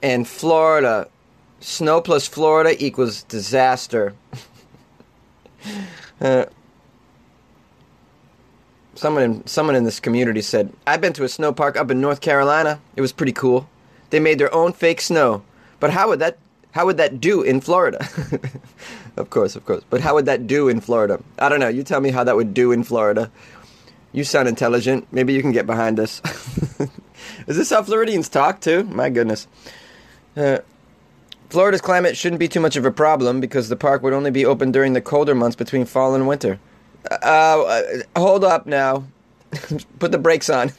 and 0.03 0.27
Florida, 0.27 1.09
snow 1.61 2.01
plus 2.01 2.27
Florida 2.27 2.75
equals 2.83 3.23
disaster. 3.25 4.15
uh, 6.21 6.47
someone 8.95 9.23
in 9.23 9.47
someone 9.47 9.77
in 9.77 9.85
this 9.85 10.01
community 10.01 10.43
said, 10.43 10.73
"I've 10.87 11.01
been 11.01 11.13
to 11.15 11.25
a 11.25 11.29
snow 11.29 11.53
park 11.53 11.77
up 11.77 11.91
in 11.91 12.01
North 12.01 12.21
Carolina. 12.21 12.81
It 12.97 13.01
was 13.01 13.13
pretty 13.13 13.33
cool. 13.33 13.69
They 14.15 14.21
made 14.21 14.39
their 14.39 14.55
own 14.55 14.73
fake 14.73 15.01
snow. 15.01 15.43
But 15.81 15.91
how 15.91 16.07
would 16.07 16.21
that 16.21 16.39
how 16.71 16.87
would 16.87 16.99
that 16.99 17.21
do 17.21 17.43
in 17.43 17.61
Florida?" 17.61 17.99
of 19.17 19.29
course, 19.29 19.57
of 19.57 19.67
course. 19.67 19.83
But 19.91 20.03
how 20.03 20.15
would 20.15 20.27
that 20.27 20.47
do 20.47 20.69
in 20.69 20.79
Florida? 20.81 21.19
I 21.37 21.49
don't 21.49 21.59
know. 21.59 21.67
You 21.67 21.83
tell 21.83 22.01
me 22.01 22.13
how 22.13 22.23
that 22.23 22.37
would 22.37 22.55
do 22.55 22.71
in 22.71 22.85
Florida. 22.85 23.29
You 24.13 24.23
sound 24.23 24.47
intelligent. 24.47 25.09
Maybe 25.11 25.33
you 25.33 25.43
can 25.43 25.51
get 25.51 25.67
behind 25.67 25.99
this. 25.99 26.23
Is 27.49 27.57
this 27.57 27.71
how 27.71 27.83
Floridians 27.83 28.29
talk 28.29 28.61
too? 28.61 28.85
My 28.85 29.11
goodness. 29.11 29.49
Uh, 30.37 30.59
Florida's 31.51 31.81
climate 31.81 32.17
shouldn't 32.17 32.39
be 32.39 32.47
too 32.47 32.61
much 32.61 32.77
of 32.77 32.85
a 32.85 32.93
problem 32.93 33.41
because 33.41 33.69
the 33.69 33.75
park 33.75 34.05
would 34.05 34.13
only 34.13 34.31
be 34.31 34.47
open 34.47 34.71
during 34.71 34.93
the 34.93 35.01
colder 35.01 35.35
months 35.35 35.57
between 35.57 35.87
fall 35.87 36.15
and 36.15 36.29
winter. 36.29 36.61
Uh, 37.11 37.17
uh, 37.25 37.83
hold 38.15 38.45
up 38.45 38.65
now. 38.65 39.07
Put 39.99 40.13
the 40.13 40.19
brakes 40.19 40.49
on. 40.49 40.71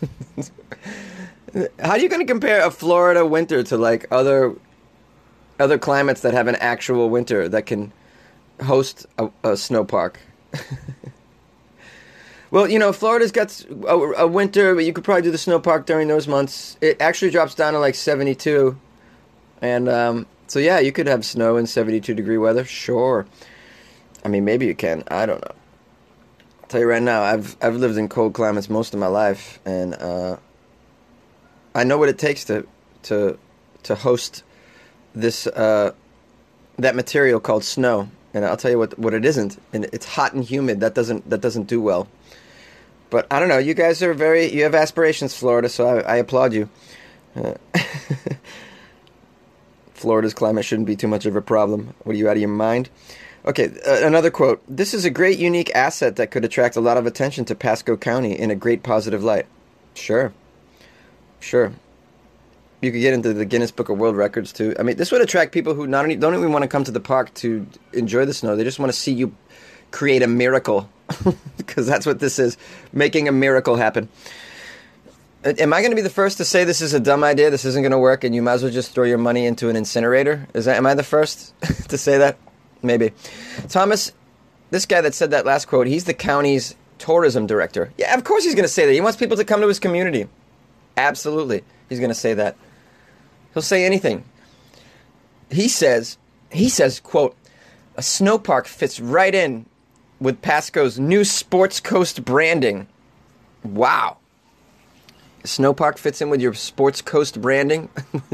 How 1.79 1.91
are 1.91 2.00
you 2.00 2.09
going 2.09 2.21
to 2.21 2.31
compare 2.31 2.65
a 2.65 2.71
Florida 2.71 3.25
winter 3.25 3.63
to 3.63 3.77
like 3.77 4.05
other 4.12 4.55
other 5.57 5.77
climates 5.77 6.21
that 6.21 6.33
have 6.33 6.47
an 6.47 6.55
actual 6.55 7.09
winter 7.09 7.47
that 7.47 7.65
can 7.65 7.93
host 8.62 9.05
a, 9.17 9.29
a 9.43 9.55
snow 9.55 9.85
park? 9.85 10.19
well, 12.51 12.69
you 12.69 12.77
know, 12.77 12.91
Florida's 12.91 13.31
got 13.31 13.65
a, 13.88 13.93
a, 13.93 14.27
winter, 14.27 14.75
but 14.75 14.83
you 14.83 14.91
could 14.91 15.05
probably 15.05 15.21
do 15.21 15.31
the 15.31 15.38
snow 15.38 15.59
park 15.59 15.85
during 15.85 16.09
those 16.09 16.27
months. 16.27 16.77
It 16.81 17.01
actually 17.01 17.31
drops 17.31 17.55
down 17.55 17.74
to 17.74 17.79
like 17.79 17.95
72. 17.95 18.77
And 19.62 19.88
um, 19.88 20.25
so, 20.47 20.59
yeah, 20.59 20.79
you 20.79 20.91
could 20.91 21.07
have 21.07 21.25
snow 21.25 21.55
in 21.55 21.67
72 21.67 22.13
degree 22.13 22.38
weather. 22.38 22.65
Sure. 22.65 23.25
I 24.25 24.27
mean, 24.27 24.43
maybe 24.43 24.65
you 24.65 24.75
can. 24.75 25.03
I 25.07 25.25
don't 25.25 25.41
know. 25.41 25.55
I'll 26.62 26.67
tell 26.67 26.81
you 26.81 26.88
right 26.88 27.01
now, 27.01 27.21
I've 27.21 27.55
I've 27.62 27.75
lived 27.75 27.97
in 27.97 28.09
cold 28.09 28.33
climates 28.33 28.69
most 28.69 28.95
of 28.95 29.00
my 29.00 29.07
life, 29.07 29.59
and 29.65 29.93
uh, 29.93 30.38
I 31.75 31.84
know 31.84 31.98
what 31.98 32.10
it 32.10 32.17
takes 32.17 32.46
to 32.46 32.65
to 33.03 33.38
to 33.84 33.96
host 33.96 34.44
this 35.13 35.46
uh, 35.46 35.91
that 36.77 36.96
material 36.96 37.39
called 37.39 37.63
snow. 37.63 38.10
And 38.34 38.44
I'll 38.44 38.58
tell 38.58 38.72
you 38.72 38.79
what 38.79 38.98
what 38.98 39.13
it 39.13 39.25
isn't. 39.25 39.62
And 39.74 39.86
it's 39.94 40.05
hot 40.05 40.34
and 40.34 40.44
humid. 40.44 40.79
That 40.79 40.96
doesn't 40.96 41.29
that 41.29 41.41
doesn't 41.41 41.65
do 41.65 41.82
well. 41.82 42.08
But 43.10 43.27
I 43.32 43.39
don't 43.39 43.50
know. 43.50 43.58
You 43.58 43.74
guys 43.74 44.01
are 44.01 44.13
very 44.13 44.51
you 44.51 44.63
have 44.63 44.74
aspirations, 44.74 45.36
Florida. 45.36 45.70
So 45.70 45.86
I, 45.88 46.00
I 46.00 46.15
applaud 46.17 46.53
you. 46.53 46.70
Uh, 47.36 47.53
Florida's 49.94 50.34
climate 50.34 50.65
shouldn't 50.65 50.88
be 50.88 50.96
too 50.96 51.08
much 51.08 51.25
of 51.25 51.36
a 51.36 51.41
problem. 51.41 51.94
What 52.03 52.15
are 52.15 52.17
you 52.17 52.29
out 52.29 52.38
of 52.38 52.41
your 52.41 52.50
mind? 52.50 52.89
Okay, 53.46 53.72
uh, 53.86 54.05
another 54.05 54.32
quote. 54.32 54.62
This 54.67 54.94
is 54.94 55.05
a 55.05 55.10
great, 55.10 55.38
unique 55.38 55.72
asset 55.75 56.15
that 56.15 56.32
could 56.32 56.44
attract 56.44 56.75
a 56.75 56.82
lot 56.82 56.98
of 56.98 57.05
attention 57.05 57.46
to 57.46 57.55
Pasco 57.55 57.96
County 57.96 58.38
in 58.38 58.51
a 58.51 58.55
great 58.55 58.82
positive 58.82 59.24
light. 59.24 59.46
Sure. 59.94 60.34
Sure. 61.45 61.71
You 62.81 62.91
could 62.91 63.01
get 63.01 63.13
into 63.13 63.31
the 63.31 63.45
Guinness 63.45 63.69
Book 63.69 63.89
of 63.89 63.99
World 63.99 64.15
Records 64.15 64.51
too. 64.51 64.75
I 64.79 64.83
mean, 64.83 64.97
this 64.97 65.11
would 65.11 65.21
attract 65.21 65.51
people 65.51 65.75
who 65.75 65.85
not 65.85 66.03
only 66.03 66.15
don't 66.15 66.33
even 66.33 66.51
want 66.51 66.63
to 66.63 66.67
come 66.67 66.83
to 66.83 66.91
the 66.91 66.99
park 66.99 67.31
to 67.35 67.67
enjoy 67.93 68.25
the 68.25 68.33
snow, 68.33 68.55
they 68.55 68.63
just 68.63 68.79
want 68.79 68.91
to 68.91 68.97
see 68.97 69.13
you 69.13 69.35
create 69.91 70.23
a 70.23 70.27
miracle. 70.27 70.89
Because 71.57 71.87
that's 71.87 72.05
what 72.05 72.19
this 72.19 72.39
is 72.39 72.57
making 72.93 73.27
a 73.27 73.31
miracle 73.31 73.75
happen. 73.75 74.07
Am 75.43 75.73
I 75.73 75.81
going 75.81 75.91
to 75.91 75.95
be 75.95 76.01
the 76.01 76.09
first 76.09 76.37
to 76.37 76.45
say 76.45 76.63
this 76.63 76.81
is 76.81 76.93
a 76.93 76.99
dumb 76.99 77.23
idea? 77.23 77.49
This 77.49 77.65
isn't 77.65 77.81
going 77.81 77.91
to 77.91 77.99
work, 77.99 78.23
and 78.23 78.33
you 78.33 78.41
might 78.41 78.53
as 78.53 78.63
well 78.63 78.71
just 78.71 78.93
throw 78.93 79.03
your 79.03 79.17
money 79.17 79.45
into 79.45 79.67
an 79.69 79.75
incinerator? 79.75 80.47
Is 80.53 80.65
that? 80.65 80.77
Am 80.77 80.85
I 80.85 80.93
the 80.93 81.03
first 81.03 81.53
to 81.89 81.97
say 81.97 82.17
that? 82.17 82.37
Maybe. 82.81 83.11
Thomas, 83.67 84.13
this 84.69 84.85
guy 84.85 85.01
that 85.01 85.13
said 85.13 85.31
that 85.31 85.45
last 85.45 85.67
quote, 85.67 85.87
he's 85.87 86.05
the 86.05 86.13
county's 86.13 86.75
tourism 86.97 87.45
director. 87.45 87.91
Yeah, 87.97 88.15
of 88.15 88.23
course 88.23 88.45
he's 88.45 88.55
going 88.55 88.63
to 88.63 88.69
say 88.69 88.85
that. 88.85 88.93
He 88.93 89.01
wants 89.01 89.17
people 89.17 89.37
to 89.37 89.43
come 89.43 89.61
to 89.61 89.67
his 89.67 89.79
community. 89.79 90.27
Absolutely. 90.97 91.63
He's 91.89 91.99
going 91.99 92.09
to 92.09 92.15
say 92.15 92.33
that. 92.33 92.55
He'll 93.53 93.61
say 93.61 93.85
anything. 93.85 94.23
He 95.51 95.67
says, 95.67 96.17
he 96.51 96.69
says, 96.69 96.99
quote, 96.99 97.35
a 97.95 98.01
snow 98.01 98.37
park 98.37 98.67
fits 98.67 98.99
right 98.99 99.33
in 99.33 99.65
with 100.19 100.41
Pasco's 100.41 100.99
new 100.99 101.23
Sports 101.23 101.79
Coast 101.79 102.25
branding. 102.25 102.87
Wow. 103.63 104.17
A 105.43 105.47
snow 105.47 105.73
park 105.73 105.97
fits 105.97 106.21
in 106.21 106.29
with 106.29 106.41
your 106.41 106.53
Sports 106.53 107.01
Coast 107.01 107.39
branding, 107.39 107.89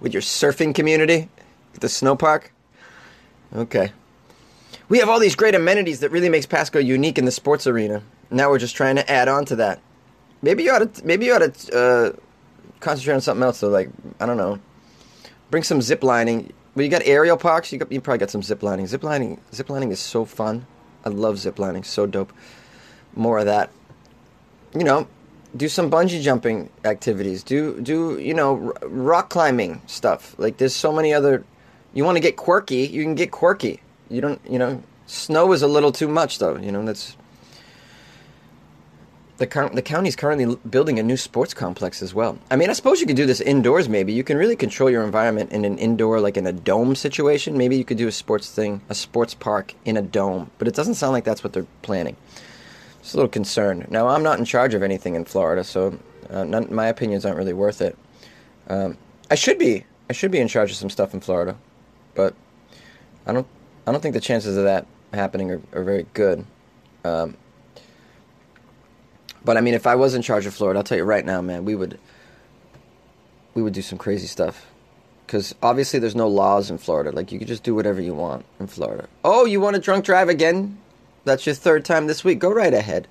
with 0.00 0.12
your 0.12 0.22
surfing 0.22 0.74
community, 0.74 1.28
the 1.80 1.88
snow 1.88 2.16
park. 2.16 2.52
Okay. 3.54 3.92
We 4.88 4.98
have 4.98 5.08
all 5.08 5.18
these 5.18 5.36
great 5.36 5.54
amenities 5.54 6.00
that 6.00 6.10
really 6.10 6.28
makes 6.28 6.46
Pasco 6.46 6.78
unique 6.78 7.18
in 7.18 7.24
the 7.24 7.30
sports 7.30 7.66
arena. 7.66 8.02
Now 8.30 8.50
we're 8.50 8.58
just 8.58 8.76
trying 8.76 8.96
to 8.96 9.10
add 9.10 9.28
on 9.28 9.44
to 9.46 9.56
that. 9.56 9.80
Maybe 10.44 10.64
you 10.64 10.72
ought 10.72 10.94
to. 10.94 11.06
Maybe 11.06 11.26
you 11.26 11.34
ought 11.34 11.54
to 11.54 11.76
uh, 11.76 12.12
concentrate 12.80 13.14
on 13.14 13.20
something 13.20 13.42
else. 13.42 13.58
So, 13.58 13.68
like, 13.68 13.88
I 14.20 14.26
don't 14.26 14.36
know, 14.36 14.58
bring 15.50 15.62
some 15.62 15.80
zip 15.80 16.04
lining. 16.04 16.52
Well, 16.74 16.84
you 16.84 16.90
got 16.90 17.02
aerial 17.04 17.36
parks. 17.36 17.72
You, 17.72 17.78
got, 17.78 17.90
you 17.90 18.00
probably 18.00 18.18
got 18.18 18.30
some 18.30 18.42
zip 18.42 18.62
lining. 18.62 18.86
Zip 18.86 19.02
lining. 19.02 19.40
Zip 19.54 19.70
lining 19.70 19.90
is 19.90 20.00
so 20.00 20.24
fun. 20.24 20.66
I 21.04 21.08
love 21.08 21.38
zip 21.38 21.58
lining. 21.58 21.82
So 21.82 22.06
dope. 22.06 22.32
More 23.16 23.38
of 23.38 23.46
that. 23.46 23.70
You 24.74 24.84
know, 24.84 25.08
do 25.56 25.68
some 25.68 25.90
bungee 25.90 26.20
jumping 26.20 26.68
activities. 26.84 27.42
Do 27.42 27.80
do 27.80 28.18
you 28.18 28.34
know 28.34 28.74
rock 28.82 29.30
climbing 29.30 29.80
stuff. 29.86 30.34
Like 30.38 30.58
there's 30.58 30.74
so 30.74 30.92
many 30.92 31.14
other 31.14 31.44
you 31.94 32.04
want 32.04 32.16
to 32.16 32.20
get 32.20 32.36
quirky, 32.36 32.86
you 32.86 33.02
can 33.02 33.14
get 33.14 33.30
quirky. 33.30 33.80
You 34.10 34.20
don't, 34.20 34.40
you 34.48 34.58
know, 34.58 34.82
snow 35.06 35.52
is 35.52 35.62
a 35.62 35.68
little 35.68 35.92
too 35.92 36.08
much 36.08 36.38
though. 36.40 36.56
You 36.56 36.72
know, 36.72 36.84
that's 36.84 37.16
the 39.38 39.70
the 39.72 39.82
county's 39.82 40.16
currently 40.16 40.56
building 40.68 40.98
a 40.98 41.02
new 41.02 41.16
sports 41.16 41.54
complex 41.54 42.02
as 42.02 42.14
well. 42.14 42.38
I 42.50 42.56
mean, 42.56 42.70
I 42.70 42.72
suppose 42.72 43.00
you 43.00 43.06
could 43.06 43.16
do 43.16 43.26
this 43.26 43.40
indoors. 43.40 43.88
Maybe 43.88 44.12
you 44.12 44.24
can 44.24 44.36
really 44.36 44.56
control 44.56 44.90
your 44.90 45.04
environment 45.04 45.52
in 45.52 45.64
an 45.64 45.78
indoor, 45.78 46.20
like 46.20 46.36
in 46.36 46.46
a 46.46 46.52
dome 46.52 46.94
situation. 46.94 47.58
Maybe 47.58 47.76
you 47.76 47.84
could 47.84 47.98
do 47.98 48.08
a 48.08 48.12
sports 48.12 48.50
thing, 48.50 48.80
a 48.88 48.94
sports 48.94 49.34
park 49.34 49.74
in 49.84 49.96
a 49.96 50.02
dome. 50.02 50.50
But 50.58 50.68
it 50.68 50.74
doesn't 50.74 50.94
sound 50.94 51.12
like 51.12 51.24
that's 51.24 51.42
what 51.42 51.52
they're 51.52 51.66
planning. 51.82 52.16
Just 53.02 53.14
a 53.14 53.16
little 53.18 53.28
concerned. 53.28 53.90
Now, 53.90 54.08
I'm 54.08 54.22
not 54.22 54.38
in 54.38 54.44
charge 54.44 54.74
of 54.74 54.82
anything 54.82 55.14
in 55.14 55.24
Florida, 55.24 55.64
so 55.64 55.98
uh, 56.30 56.44
none, 56.44 56.74
my 56.74 56.86
opinions 56.86 57.24
aren't 57.24 57.36
really 57.36 57.52
worth 57.52 57.82
it. 57.82 57.98
Um, 58.68 58.96
I 59.30 59.34
should 59.34 59.58
be. 59.58 59.84
I 60.08 60.12
should 60.12 60.30
be 60.30 60.38
in 60.38 60.48
charge 60.48 60.70
of 60.70 60.76
some 60.76 60.90
stuff 60.90 61.14
in 61.14 61.20
Florida 61.20 61.56
but 62.14 62.34
I 63.26 63.32
don't 63.32 63.46
I 63.86 63.92
don't 63.92 64.00
think 64.00 64.14
the 64.14 64.20
chances 64.20 64.56
of 64.56 64.64
that 64.64 64.86
happening 65.12 65.50
are, 65.50 65.60
are 65.72 65.84
very 65.84 66.06
good. 66.14 66.44
Um, 67.04 67.36
but 69.44 69.56
I 69.56 69.60
mean, 69.60 69.74
if 69.74 69.86
I 69.86 69.94
was 69.94 70.14
in 70.14 70.22
charge 70.22 70.46
of 70.46 70.54
Florida, 70.54 70.78
I'll 70.78 70.84
tell 70.84 70.98
you 70.98 71.04
right 71.04 71.24
now, 71.24 71.40
man, 71.42 71.64
we 71.64 71.74
would 71.74 71.98
we 73.54 73.62
would 73.62 73.72
do 73.72 73.82
some 73.82 73.98
crazy 73.98 74.26
stuff. 74.26 74.66
Because 75.26 75.54
obviously, 75.62 75.98
there's 75.98 76.16
no 76.16 76.28
laws 76.28 76.70
in 76.70 76.78
Florida. 76.78 77.10
Like 77.10 77.32
you 77.32 77.38
could 77.38 77.48
just 77.48 77.62
do 77.62 77.74
whatever 77.74 78.00
you 78.00 78.14
want 78.14 78.44
in 78.60 78.66
Florida. 78.66 79.08
Oh, 79.24 79.44
you 79.46 79.60
want 79.60 79.74
to 79.74 79.80
drunk 79.80 80.04
drive 80.04 80.28
again? 80.28 80.78
That's 81.24 81.46
your 81.46 81.54
third 81.54 81.84
time 81.84 82.06
this 82.06 82.24
week. 82.24 82.38
Go 82.38 82.52
right 82.52 82.74
ahead. 82.74 83.08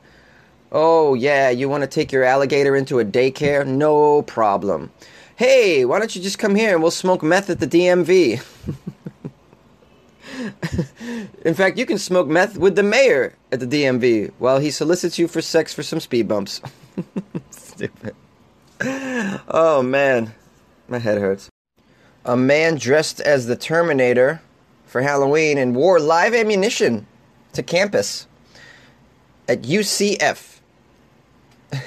Oh 0.72 1.14
yeah, 1.14 1.50
you 1.50 1.70
want 1.70 1.82
to 1.82 1.88
take 1.88 2.12
your 2.12 2.24
alligator 2.24 2.76
into 2.76 3.00
a 3.00 3.06
daycare? 3.06 3.66
No 3.66 4.22
problem. 4.24 4.92
Hey, 5.36 5.86
why 5.86 6.00
don't 6.00 6.16
you 6.16 6.22
just 6.22 6.40
come 6.40 6.56
here 6.56 6.74
and 6.74 6.82
we'll 6.82 6.92
smoke 6.92 7.24
meth 7.24 7.50
at 7.50 7.60
the 7.60 7.68
DMV? 7.68 8.44
In 11.46 11.54
fact, 11.54 11.78
you 11.78 11.86
can 11.86 11.98
smoke 11.98 12.28
meth 12.28 12.58
with 12.58 12.76
the 12.76 12.84
mayor 12.84 13.36
at 13.52 13.60
the 13.60 13.68
DMV 13.68 14.32
while 14.40 14.60
he 14.60 14.72
solicits 14.72 15.20
you 15.20 15.28
for 15.28 15.42
sex 15.42 15.74
for 15.74 15.84
some 15.84 16.00
speed 16.00 16.28
bumps. 16.28 16.62
Stupid. 17.52 18.16
Oh 19.48 19.82
man, 19.84 20.34
my 20.88 21.00
head 21.00 21.20
hurts. 21.20 21.50
A 22.26 22.36
man 22.36 22.76
dressed 22.76 23.20
as 23.20 23.48
the 23.48 23.56
Terminator 23.56 24.42
for 24.86 25.02
Halloween 25.02 25.58
and 25.58 25.76
wore 25.76 26.00
live 26.00 26.34
ammunition 26.34 27.06
to 27.54 27.64
campus 27.64 28.28
at 29.48 29.62
UCF. 29.64 30.60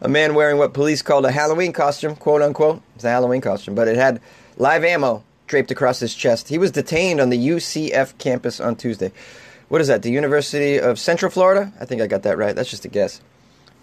a 0.00 0.08
man 0.08 0.34
wearing 0.34 0.58
what 0.58 0.74
police 0.74 1.02
called 1.02 1.24
a 1.24 1.30
Halloween 1.30 1.72
costume, 1.72 2.16
quote 2.16 2.42
unquote. 2.42 2.82
It's 2.94 3.04
a 3.04 3.10
Halloween 3.10 3.40
costume, 3.40 3.74
but 3.74 3.88
it 3.88 3.96
had 3.96 4.20
live 4.56 4.84
ammo 4.84 5.22
draped 5.52 5.70
across 5.70 6.00
his 6.00 6.14
chest. 6.14 6.48
He 6.48 6.56
was 6.56 6.70
detained 6.70 7.20
on 7.20 7.28
the 7.28 7.36
UCF 7.36 8.16
campus 8.16 8.58
on 8.58 8.74
Tuesday. 8.74 9.12
What 9.68 9.82
is 9.82 9.88
that? 9.88 10.00
The 10.00 10.10
University 10.10 10.80
of 10.80 10.98
Central 10.98 11.30
Florida? 11.30 11.70
I 11.78 11.84
think 11.84 12.00
I 12.00 12.06
got 12.06 12.22
that 12.22 12.38
right. 12.38 12.56
That's 12.56 12.70
just 12.70 12.86
a 12.86 12.88
guess. 12.88 13.20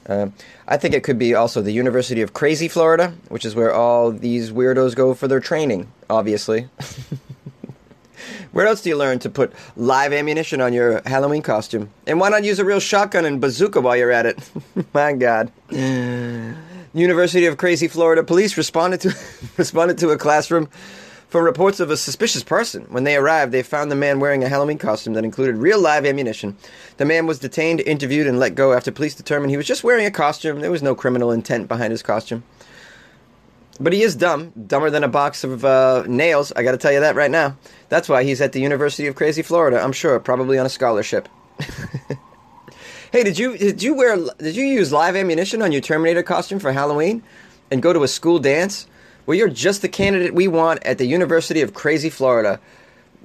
Uh, 0.08 0.30
I 0.68 0.78
think 0.78 0.96
it 0.96 1.04
could 1.04 1.20
be 1.20 1.36
also 1.36 1.62
the 1.62 1.72
University 1.72 2.24
of 2.24 2.34
Crazy 2.34 2.68
Florida, 2.68 3.14
which 3.28 3.46
is 3.46 3.54
where 3.54 3.72
all 3.72 4.12
these 4.12 4.50
weirdos 4.50 4.96
go 4.96 5.14
for 5.14 5.28
their 5.28 5.40
training, 5.40 5.92
obviously. 6.10 6.68
Where 8.52 8.66
else 8.66 8.82
do 8.82 8.90
you 8.90 8.98
learn 8.98 9.20
to 9.20 9.30
put 9.30 9.54
live 9.78 10.12
ammunition 10.12 10.60
on 10.60 10.74
your 10.74 11.04
Halloween 11.06 11.44
costume? 11.44 11.92
And 12.08 12.20
why 12.20 12.30
not 12.30 12.44
use 12.44 12.58
a 12.58 12.66
real 12.66 12.80
shotgun 12.80 13.26
and 13.26 13.40
bazooka 13.40 13.80
while 13.80 13.96
you're 13.96 14.12
at 14.12 14.26
it? 14.26 14.50
My 14.94 15.14
God. 15.14 15.52
University 16.94 17.46
of 17.46 17.58
Crazy 17.58 17.88
Florida 17.88 18.24
police 18.24 18.58
responded 18.58 19.02
to 19.02 19.16
responded 19.58 20.00
to 20.00 20.10
a 20.10 20.18
classroom 20.18 20.68
for 21.30 21.44
reports 21.44 21.80
of 21.80 21.92
a 21.92 21.98
suspicious 21.98 22.44
person. 22.44 22.86
When 22.90 23.04
they 23.04 23.16
arrived, 23.16 23.52
they 23.52 23.64
found 23.64 23.92
the 23.92 23.96
man 23.96 24.20
wearing 24.20 24.44
a 24.44 24.50
Halloween 24.50 24.80
costume 24.80 25.14
that 25.14 25.24
included 25.24 25.58
real 25.58 25.80
live 25.80 26.06
ammunition. 26.06 26.58
The 26.98 27.06
man 27.06 27.28
was 27.28 27.40
detained, 27.40 27.82
interviewed, 27.82 28.28
and 28.28 28.40
let 28.40 28.56
go 28.56 28.74
after 28.74 28.92
police 28.92 29.14
determined 29.14 29.52
he 29.52 29.58
was 29.58 29.68
just 29.68 29.84
wearing 29.84 30.06
a 30.06 30.12
costume. 30.12 30.60
There 30.60 30.72
was 30.72 30.84
no 30.84 30.96
criminal 30.96 31.32
intent 31.32 31.68
behind 31.68 31.92
his 31.92 32.02
costume. 32.02 32.44
But 33.80 33.94
he 33.94 34.02
is 34.02 34.16
dumb, 34.16 34.52
dumber 34.68 34.90
than 34.90 35.04
a 35.04 35.08
box 35.08 35.44
of 35.44 35.64
uh, 35.64 36.04
nails. 36.06 36.52
I 36.56 36.64
got 36.64 36.72
to 36.72 36.78
tell 36.78 36.92
you 36.92 37.00
that 37.00 37.16
right 37.16 37.32
now. 37.32 37.56
That's 37.88 38.10
why 38.10 38.24
he's 38.24 38.42
at 38.42 38.52
the 38.52 38.60
University 38.60 39.08
of 39.08 39.16
Crazy 39.16 39.42
Florida. 39.42 39.82
I'm 39.82 39.94
sure, 39.94 40.20
probably 40.20 40.58
on 40.58 40.66
a 40.66 40.70
scholarship. 40.70 41.30
hey, 43.12 43.24
did 43.24 43.40
you 43.40 43.58
did 43.58 43.82
you 43.82 43.94
wear 43.94 44.18
did 44.38 44.56
you 44.56 44.66
use 44.66 44.92
live 44.92 45.16
ammunition 45.16 45.62
on 45.62 45.72
your 45.72 45.82
Terminator 45.82 46.24
costume 46.24 46.60
for 46.60 46.74
Halloween, 46.74 47.24
and 47.72 47.82
go 47.82 47.94
to 47.94 48.04
a 48.04 48.08
school 48.08 48.40
dance? 48.40 48.86
Well, 49.30 49.38
you're 49.38 49.48
just 49.48 49.84
the 49.84 49.90
candidate 49.90 50.34
we 50.34 50.48
want 50.48 50.84
at 50.84 50.98
the 50.98 51.06
University 51.06 51.62
of 51.62 51.76
Crazy 51.76 52.10
Florida. 52.10 52.60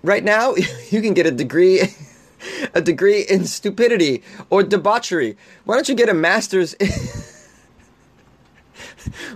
Right 0.02 0.22
now, 0.22 0.54
you 0.90 1.00
can 1.00 1.14
get 1.14 1.24
a 1.24 1.30
degree. 1.30 1.80
a 2.74 2.82
degree 2.82 3.22
in 3.22 3.46
stupidity 3.46 4.22
or 4.50 4.62
debauchery. 4.62 5.38
Why 5.64 5.76
don't 5.76 5.88
you 5.88 5.94
get 5.94 6.10
a 6.10 6.14
master's 6.14 6.74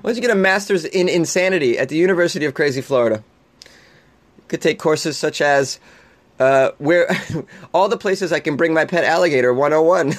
Why 0.02 0.10
don't 0.10 0.16
you 0.16 0.20
get 0.20 0.30
a 0.30 0.34
master's 0.34 0.84
in 0.84 1.08
insanity 1.08 1.78
at 1.78 1.88
the 1.88 1.96
University 1.96 2.44
of 2.44 2.52
Crazy 2.52 2.82
Florida? 2.82 3.24
You 3.64 4.44
could 4.48 4.60
take 4.60 4.78
courses 4.78 5.16
such 5.16 5.40
as 5.40 5.80
uh, 6.38 6.72
where 6.76 7.08
all 7.72 7.88
the 7.88 7.96
places 7.96 8.30
I 8.30 8.40
can 8.40 8.58
bring 8.58 8.74
my 8.74 8.84
pet 8.84 9.04
alligator 9.04 9.54
101. 9.54 10.12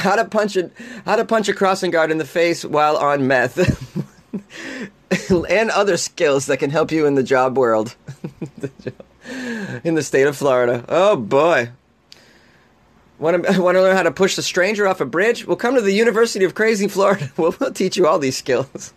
How 0.00 0.16
to 0.16 0.24
punch 0.24 0.56
a 0.56 0.70
how 1.04 1.16
to 1.16 1.24
punch 1.24 1.48
a 1.48 1.54
crossing 1.54 1.90
guard 1.90 2.10
in 2.10 2.18
the 2.18 2.24
face 2.24 2.64
while 2.64 2.96
on 2.96 3.26
meth. 3.26 3.58
and 5.48 5.70
other 5.70 5.96
skills 5.96 6.46
that 6.46 6.58
can 6.58 6.70
help 6.70 6.92
you 6.92 7.06
in 7.06 7.14
the 7.14 7.22
job 7.22 7.58
world 7.58 7.96
in 9.84 9.94
the 9.94 10.02
state 10.02 10.26
of 10.26 10.36
Florida. 10.36 10.84
Oh 10.88 11.16
boy. 11.16 11.70
Want 13.18 13.44
to, 13.44 13.60
want 13.60 13.76
to 13.76 13.82
learn 13.82 13.96
how 13.96 14.02
to 14.02 14.10
push 14.10 14.38
a 14.38 14.42
stranger 14.42 14.88
off 14.88 15.02
a 15.02 15.04
bridge? 15.04 15.46
Well, 15.46 15.56
come 15.56 15.74
to 15.74 15.82
the 15.82 15.92
University 15.92 16.44
of 16.46 16.54
Crazy 16.54 16.88
Florida. 16.88 17.30
We'll, 17.36 17.54
we'll 17.60 17.72
teach 17.72 17.96
you 17.98 18.06
all 18.06 18.18
these 18.18 18.38
skills. 18.38 18.94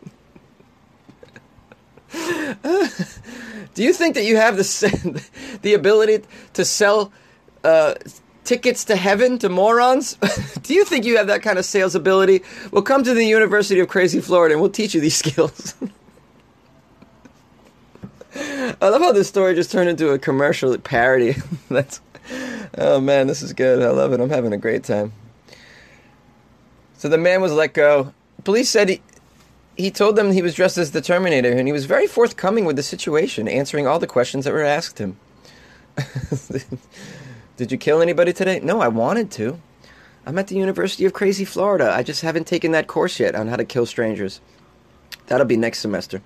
Do 2.13 3.83
you 3.83 3.91
think 3.91 4.15
that 4.15 4.23
you 4.23 4.37
have 4.37 4.55
the 4.55 5.29
the 5.61 5.73
ability 5.73 6.23
to 6.53 6.63
sell 6.63 7.11
uh, 7.63 7.95
tickets 8.43 8.85
to 8.85 8.95
heaven 8.95 9.37
to 9.39 9.49
morons? 9.49 10.17
Do 10.63 10.73
you 10.73 10.85
think 10.85 11.05
you 11.05 11.17
have 11.17 11.27
that 11.27 11.41
kind 11.41 11.57
of 11.57 11.65
sales 11.65 11.95
ability? 11.95 12.41
Well, 12.71 12.81
come 12.81 13.03
to 13.03 13.13
the 13.13 13.25
University 13.25 13.79
of 13.79 13.87
Crazy 13.87 14.21
Florida 14.21 14.53
and 14.53 14.61
we'll 14.61 14.71
teach 14.71 14.93
you 14.93 15.01
these 15.01 15.15
skills. 15.23 15.75
I 18.35 18.89
love 18.89 19.01
how 19.01 19.11
this 19.11 19.27
story 19.27 19.53
just 19.53 19.71
turned 19.71 19.89
into 19.89 20.09
a 20.09 20.19
commercial 20.19 20.77
parody. 20.77 21.35
That's 21.69 22.01
oh 22.77 22.99
man, 22.99 23.27
this 23.27 23.41
is 23.41 23.53
good. 23.53 23.81
I 23.81 23.89
love 23.89 24.13
it. 24.13 24.19
I'm 24.19 24.29
having 24.29 24.53
a 24.53 24.57
great 24.57 24.83
time. 24.83 25.13
So 26.97 27.09
the 27.09 27.17
man 27.17 27.41
was 27.41 27.51
let 27.51 27.73
go. 27.73 28.13
Police 28.43 28.69
said 28.69 28.89
he 28.89 29.01
he 29.75 29.91
told 29.91 30.15
them 30.15 30.31
he 30.31 30.41
was 30.41 30.55
dressed 30.55 30.77
as 30.77 30.91
the 30.91 31.01
Terminator, 31.01 31.51
and 31.51 31.67
he 31.67 31.71
was 31.71 31.85
very 31.85 32.07
forthcoming 32.07 32.65
with 32.65 32.75
the 32.75 32.83
situation, 32.83 33.47
answering 33.47 33.87
all 33.87 33.99
the 33.99 34.07
questions 34.07 34.45
that 34.45 34.53
were 34.53 34.63
asked 34.63 34.99
him. 34.99 35.17
Did 37.55 37.71
you 37.71 37.77
kill 37.77 38.01
anybody 38.01 38.33
today? 38.33 38.59
No, 38.61 38.81
I 38.81 38.87
wanted 38.87 39.29
to. 39.31 39.59
I'm 40.25 40.39
at 40.39 40.47
the 40.47 40.55
University 40.55 41.05
of 41.05 41.13
Crazy 41.13 41.45
Florida. 41.45 41.93
I 41.93 42.01
just 42.01 42.21
haven't 42.21 42.47
taken 42.47 42.71
that 42.71 42.87
course 42.87 43.19
yet 43.19 43.35
on 43.35 43.47
how 43.47 43.57
to 43.57 43.63
kill 43.63 43.85
strangers. 43.85 44.41
That'll 45.27 45.45
be 45.45 45.55
next 45.55 45.79
semester. 45.79 46.23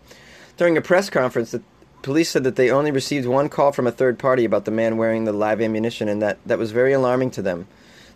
During 0.55 0.77
a 0.77 0.81
press 0.81 1.09
conference, 1.09 1.51
the 1.51 1.61
police 2.01 2.29
said 2.29 2.45
that 2.45 2.55
they 2.55 2.71
only 2.71 2.91
received 2.91 3.27
one 3.27 3.49
call 3.49 3.73
from 3.73 3.87
a 3.87 3.91
third 3.91 4.17
party 4.17 4.45
about 4.45 4.63
the 4.63 4.71
man 4.71 4.95
wearing 4.95 5.25
the 5.25 5.33
live 5.33 5.59
ammunition, 5.59 6.07
and 6.07 6.21
that 6.21 6.37
that 6.45 6.57
was 6.57 6.71
very 6.71 6.93
alarming 6.93 7.31
to 7.31 7.41
them. 7.41 7.67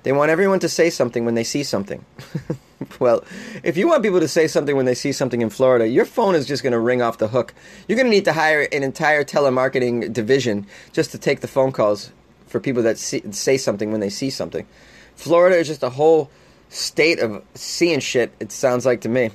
They 0.04 0.14
want 0.14 0.32
everyone 0.32 0.60
to 0.60 0.70
say 0.70 0.90
something 0.90 1.26
when 1.26 1.36
they 1.36 1.44
see 1.44 1.64
something. 1.64 2.06
well, 3.00 3.26
if 3.62 3.76
you 3.76 3.90
want 3.90 4.04
people 4.04 4.22
to 4.22 4.28
say 4.28 4.48
something 4.48 4.76
when 4.76 4.86
they 4.86 4.96
see 4.96 5.12
something 5.12 5.42
in 5.42 5.50
Florida, 5.50 5.86
your 5.86 6.06
phone 6.06 6.34
is 6.34 6.48
just 6.48 6.64
going 6.64 6.72
to 6.72 6.80
ring 6.80 7.02
off 7.02 7.18
the 7.18 7.28
hook. 7.28 7.54
You're 7.88 7.98
going 7.98 8.08
to 8.08 8.16
need 8.16 8.26
to 8.26 8.34
hire 8.34 8.68
an 8.72 8.84
entire 8.84 9.26
telemarketing 9.26 10.14
division 10.14 10.66
just 10.94 11.12
to 11.12 11.18
take 11.18 11.42
the 11.42 11.48
phone 11.48 11.74
calls 11.74 12.12
for 12.52 12.60
people 12.60 12.84
that 12.84 12.98
see, 12.98 13.24
say 13.32 13.58
something 13.58 13.92
when 13.92 14.02
they 14.02 14.10
see 14.10 14.30
something. 14.30 14.68
Florida 15.16 15.58
is 15.58 15.68
just 15.68 15.84
a 15.84 15.90
whole 15.90 16.30
state 16.70 17.20
of 17.20 17.44
seeing 17.56 18.00
shit, 18.00 18.32
it 18.40 18.52
sounds 18.52 18.86
like 18.86 19.02
to 19.02 19.10
me. 19.10 19.32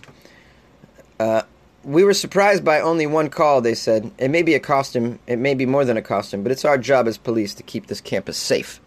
Uh, 1.18 1.42
we 1.85 2.02
were 2.04 2.14
surprised 2.14 2.64
by 2.64 2.80
only 2.80 3.06
one 3.06 3.28
call, 3.28 3.61
they 3.61 3.75
said. 3.75 4.11
It 4.18 4.28
may 4.28 4.42
be 4.42 4.54
a 4.54 4.61
costume, 4.61 5.18
it 5.26 5.38
may 5.38 5.54
be 5.54 5.66
more 5.66 5.85
than 5.85 5.96
a 5.96 6.02
costume, 6.02 6.42
but 6.42 6.52
it's 6.52 6.64
our 6.64 6.76
job 6.76 7.06
as 7.06 7.16
police 7.16 7.54
to 7.54 7.62
keep 7.62 7.87
this 7.87 8.00
campus 8.00 8.37
safe. 8.37 8.80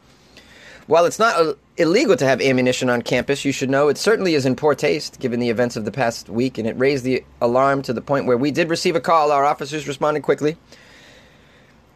While 0.88 1.06
it's 1.06 1.20
not 1.20 1.36
uh, 1.36 1.54
illegal 1.78 2.16
to 2.18 2.26
have 2.26 2.42
ammunition 2.42 2.90
on 2.90 3.04
campus, 3.04 3.46
you 3.46 3.52
should 3.52 3.70
know 3.70 3.90
it 3.90 3.98
certainly 3.98 4.34
is 4.34 4.46
in 4.46 4.56
poor 4.56 4.74
taste 4.74 5.20
given 5.20 5.40
the 5.40 5.50
events 5.50 5.78
of 5.78 5.86
the 5.86 5.92
past 5.92 6.30
week, 6.30 6.58
and 6.58 6.68
it 6.68 6.78
raised 6.78 7.04
the 7.04 7.24
alarm 7.42 7.84
to 7.84 7.94
the 7.94 8.02
point 8.02 8.26
where 8.26 8.38
we 8.38 8.50
did 8.50 8.70
receive 8.70 8.96
a 8.96 9.00
call. 9.00 9.32
Our 9.32 9.46
officers 9.46 9.88
responded 9.88 10.24
quickly. 10.24 10.58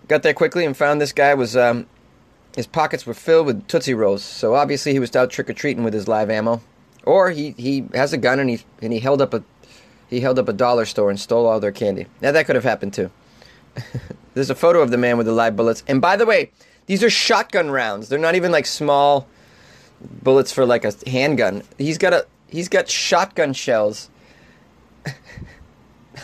Got 0.08 0.22
there 0.22 0.34
quickly 0.34 0.64
and 0.64 0.78
found 0.78 1.02
this 1.02 1.12
guy 1.12 1.34
was 1.34 1.58
um, 1.58 1.88
his 2.56 2.68
pockets 2.68 3.06
were 3.06 3.14
filled 3.14 3.48
with 3.48 3.68
Tootsie 3.68 3.94
Rolls, 3.94 4.24
so 4.24 4.56
obviously 4.56 4.92
he 4.92 5.00
was 5.00 5.16
out 5.16 5.30
trick 5.32 5.50
or 5.50 5.54
treating 5.54 5.84
with 5.84 5.94
his 5.94 6.08
live 6.08 6.30
ammo. 6.30 6.62
Or 7.04 7.32
he, 7.32 7.52
he 7.58 7.86
has 7.94 8.14
a 8.14 8.18
gun 8.18 8.40
and 8.40 8.50
he 8.50 8.62
and 8.82 8.94
he 8.94 9.00
held 9.00 9.22
up 9.22 9.34
a 9.34 9.44
he 10.10 10.22
held 10.22 10.40
up 10.40 10.48
a 10.48 10.54
dollar 10.54 10.86
store 10.86 11.10
and 11.10 11.20
stole 11.20 11.46
all 11.46 11.60
their 11.60 11.72
candy. 11.72 12.06
Now 12.22 12.32
that 12.32 12.46
could 12.46 12.56
have 12.56 12.64
happened 12.64 12.94
too. 12.94 13.12
There's 14.34 14.50
a 14.50 14.56
photo 14.56 14.82
of 14.82 14.92
the 14.92 14.98
man 14.98 15.18
with 15.18 15.26
the 15.26 15.34
live 15.34 15.56
bullets. 15.56 15.84
And 15.88 16.02
by 16.02 16.16
the 16.16 16.26
way, 16.26 16.52
these 16.86 17.04
are 17.04 17.10
shotgun 17.10 17.72
rounds. 17.72 18.10
They're 18.10 18.20
not 18.20 18.36
even 18.36 18.52
like 18.52 18.66
small 18.66 19.28
bullets 20.02 20.52
for 20.52 20.66
like 20.66 20.86
a 20.86 20.94
handgun. 21.08 21.64
He's 21.78 21.98
got 21.98 22.14
a 22.14 22.26
he's 22.48 22.70
got 22.70 22.90
shotgun 22.90 23.54
shells. 23.54 24.10
I 25.06 25.14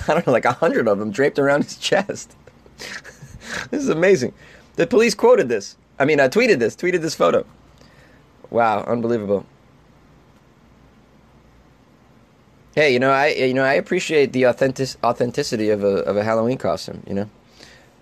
don't 0.07 0.25
know, 0.27 0.33
like 0.33 0.45
a 0.45 0.53
hundred 0.53 0.87
of 0.87 0.99
them 0.99 1.11
draped 1.11 1.39
around 1.39 1.63
his 1.63 1.77
chest. 1.79 2.35
this 2.77 3.81
is 3.81 3.89
amazing. 3.89 4.33
The 4.75 4.87
police 4.87 5.15
quoted 5.15 5.49
this. 5.49 5.75
I 5.99 6.05
mean, 6.05 6.19
I 6.19 6.29
tweeted 6.29 6.59
this. 6.59 6.75
Tweeted 6.75 7.01
this 7.01 7.15
photo. 7.15 7.45
Wow, 8.49 8.83
unbelievable. 8.83 9.45
Hey, 12.73 12.93
you 12.93 12.99
know, 12.99 13.11
I 13.11 13.27
you 13.27 13.53
know 13.53 13.63
I 13.63 13.73
appreciate 13.73 14.31
the 14.31 14.43
authentic 14.43 14.89
authenticity 15.03 15.69
of 15.69 15.83
a 15.83 15.97
of 16.05 16.17
a 16.17 16.23
Halloween 16.23 16.57
costume. 16.57 17.03
You 17.07 17.13
know, 17.13 17.29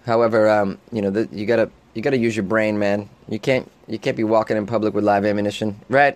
however, 0.06 0.48
um, 0.48 0.78
you 0.92 1.02
know, 1.02 1.10
the, 1.10 1.28
you 1.32 1.46
gotta 1.46 1.72
you 1.98 2.04
got 2.04 2.12
to 2.12 2.18
use 2.18 2.36
your 2.36 2.44
brain, 2.44 2.78
man. 2.78 3.10
You 3.28 3.40
can't 3.40 3.70
you 3.88 3.98
can't 3.98 4.16
be 4.16 4.24
walking 4.24 4.56
in 4.56 4.68
public 4.68 4.94
with 4.94 5.04
live 5.04 5.26
ammunition, 5.26 5.82
right? 5.90 6.16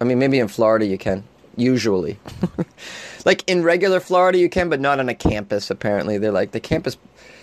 I 0.00 0.04
mean, 0.04 0.20
maybe 0.20 0.38
in 0.38 0.46
Florida 0.46 0.86
you 0.86 0.96
can. 0.96 1.24
Usually, 1.56 2.20
like 3.24 3.42
in 3.48 3.64
regular 3.64 3.98
Florida 3.98 4.38
you 4.38 4.48
can, 4.48 4.68
but 4.68 4.78
not 4.78 5.00
on 5.00 5.08
a 5.08 5.14
campus. 5.16 5.70
Apparently, 5.72 6.18
they're 6.18 6.30
like 6.30 6.52
the 6.52 6.60
campus, 6.60 6.96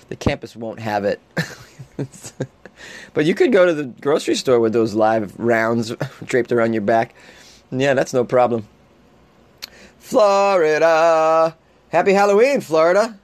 the 0.08 0.16
campus 0.16 0.56
won't 0.56 0.80
have 0.80 1.04
it. 1.04 1.20
but 3.14 3.26
you 3.26 3.36
could 3.36 3.52
go 3.52 3.66
to 3.66 3.74
the 3.74 3.86
grocery 3.86 4.36
store 4.36 4.60
with 4.60 4.74
those 4.74 4.94
live 4.94 5.38
rounds 5.40 5.94
draped 6.26 6.52
around 6.52 6.74
your 6.74 6.82
back. 6.82 7.16
Yeah, 7.72 7.94
that's 7.94 8.14
no 8.14 8.24
problem. 8.24 8.68
Florida, 10.00 11.56
happy 11.90 12.14
Halloween, 12.14 12.62
Florida. 12.62 13.18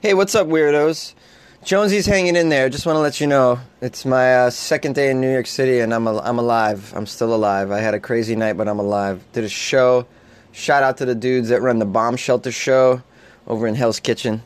Hey, 0.00 0.14
what's 0.14 0.34
up, 0.34 0.46
weirdos? 0.46 1.14
Jonesy's 1.62 2.06
hanging 2.06 2.36
in 2.36 2.48
there. 2.48 2.70
Just 2.70 2.86
want 2.86 2.96
to 2.96 3.00
let 3.00 3.20
you 3.20 3.26
know 3.26 3.60
it's 3.82 4.06
my 4.06 4.34
uh, 4.34 4.50
second 4.50 4.94
day 4.94 5.10
in 5.10 5.20
New 5.20 5.30
York 5.30 5.46
City, 5.46 5.80
and 5.80 5.92
I'm 5.92 6.06
a, 6.06 6.18
I'm 6.20 6.38
alive. 6.38 6.92
I'm 6.96 7.04
still 7.06 7.34
alive. 7.34 7.70
I 7.70 7.80
had 7.80 7.92
a 7.92 8.00
crazy 8.00 8.34
night, 8.34 8.54
but 8.54 8.66
I'm 8.66 8.78
alive. 8.78 9.22
Did 9.32 9.44
a 9.44 9.48
show. 9.48 10.06
Shout 10.52 10.82
out 10.82 10.96
to 10.98 11.04
the 11.04 11.14
dudes 11.14 11.50
that 11.50 11.60
run 11.60 11.78
the 11.78 11.84
bomb 11.84 12.16
shelter 12.16 12.50
show 12.50 13.02
over 13.46 13.66
in 13.66 13.74
Hell's 13.74 14.00
Kitchen. 14.00 14.42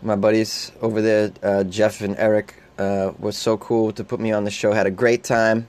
My 0.00 0.16
buddies 0.16 0.72
over 0.80 1.02
there, 1.02 1.32
uh, 1.42 1.64
Jeff 1.64 2.00
and 2.00 2.16
Eric, 2.16 2.54
uh, 2.78 3.12
was 3.18 3.36
so 3.36 3.56
cool 3.56 3.92
to 3.92 4.04
put 4.04 4.20
me 4.20 4.32
on 4.32 4.44
the 4.44 4.50
show. 4.50 4.72
Had 4.72 4.86
a 4.86 4.90
great 4.90 5.24
time. 5.24 5.66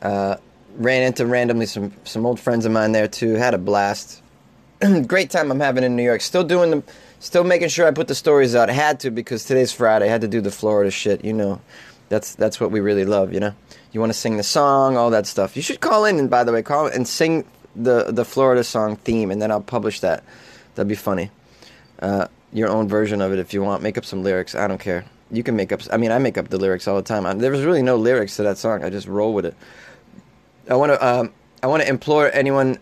Uh, 0.00 0.36
ran 0.76 1.02
into 1.02 1.26
randomly 1.26 1.66
some 1.66 1.92
some 2.04 2.26
old 2.26 2.40
friends 2.40 2.64
of 2.66 2.72
mine 2.72 2.92
there 2.92 3.08
too. 3.08 3.34
Had 3.34 3.54
a 3.54 3.58
blast. 3.58 4.22
great 5.06 5.30
time 5.30 5.50
I'm 5.50 5.60
having 5.60 5.84
in 5.84 5.96
New 5.96 6.02
York. 6.02 6.20
Still 6.20 6.44
doing 6.44 6.70
the 6.70 6.82
Still 7.22 7.44
making 7.44 7.68
sure 7.68 7.86
I 7.86 7.92
put 7.92 8.08
the 8.08 8.16
stories 8.16 8.56
out. 8.56 8.68
Had 8.68 8.98
to 9.00 9.10
because 9.12 9.44
today's 9.44 9.72
Friday. 9.72 10.06
I 10.06 10.08
had 10.08 10.22
to 10.22 10.28
do 10.28 10.40
the 10.40 10.50
Florida 10.50 10.90
shit. 10.90 11.24
You 11.24 11.32
know, 11.32 11.60
that's 12.08 12.34
that's 12.34 12.58
what 12.58 12.72
we 12.72 12.80
really 12.80 13.04
love. 13.04 13.32
You 13.32 13.38
know, 13.38 13.54
you 13.92 14.00
want 14.00 14.10
to 14.10 14.18
sing 14.18 14.38
the 14.38 14.42
song, 14.42 14.96
all 14.96 15.10
that 15.10 15.28
stuff. 15.28 15.54
You 15.54 15.62
should 15.62 15.80
call 15.80 16.04
in 16.04 16.18
and 16.18 16.28
by 16.28 16.42
the 16.42 16.50
way, 16.52 16.62
call 16.62 16.88
and 16.88 17.06
sing 17.06 17.44
the 17.76 18.10
the 18.10 18.24
Florida 18.24 18.64
song 18.64 18.96
theme, 18.96 19.30
and 19.30 19.40
then 19.40 19.52
I'll 19.52 19.60
publish 19.60 20.00
that. 20.00 20.24
That'd 20.74 20.88
be 20.88 20.96
funny. 20.96 21.30
Uh, 22.00 22.26
your 22.52 22.68
own 22.68 22.88
version 22.88 23.22
of 23.22 23.32
it 23.32 23.38
if 23.38 23.54
you 23.54 23.62
want. 23.62 23.84
Make 23.84 23.96
up 23.96 24.04
some 24.04 24.24
lyrics. 24.24 24.56
I 24.56 24.66
don't 24.66 24.80
care. 24.80 25.04
You 25.32 25.42
can 25.42 25.56
make 25.56 25.72
up. 25.72 25.80
I 25.90 25.96
mean, 25.96 26.12
I 26.12 26.18
make 26.18 26.38
up 26.38 26.48
the 26.48 26.58
lyrics 26.58 26.86
all 26.86 26.96
the 26.96 27.02
time. 27.02 27.26
I, 27.26 27.34
there 27.34 27.50
was 27.50 27.62
really 27.62 27.82
no 27.82 27.96
lyrics 27.96 28.36
to 28.36 28.42
that 28.44 28.58
song. 28.58 28.84
I 28.84 28.90
just 28.90 29.08
roll 29.08 29.32
with 29.32 29.46
it. 29.46 29.56
I 30.68 30.76
want 30.76 30.92
to. 30.92 31.06
Um, 31.06 31.32
I 31.62 31.68
want 31.68 31.82
to 31.82 31.88
implore 31.88 32.30
anyone 32.32 32.78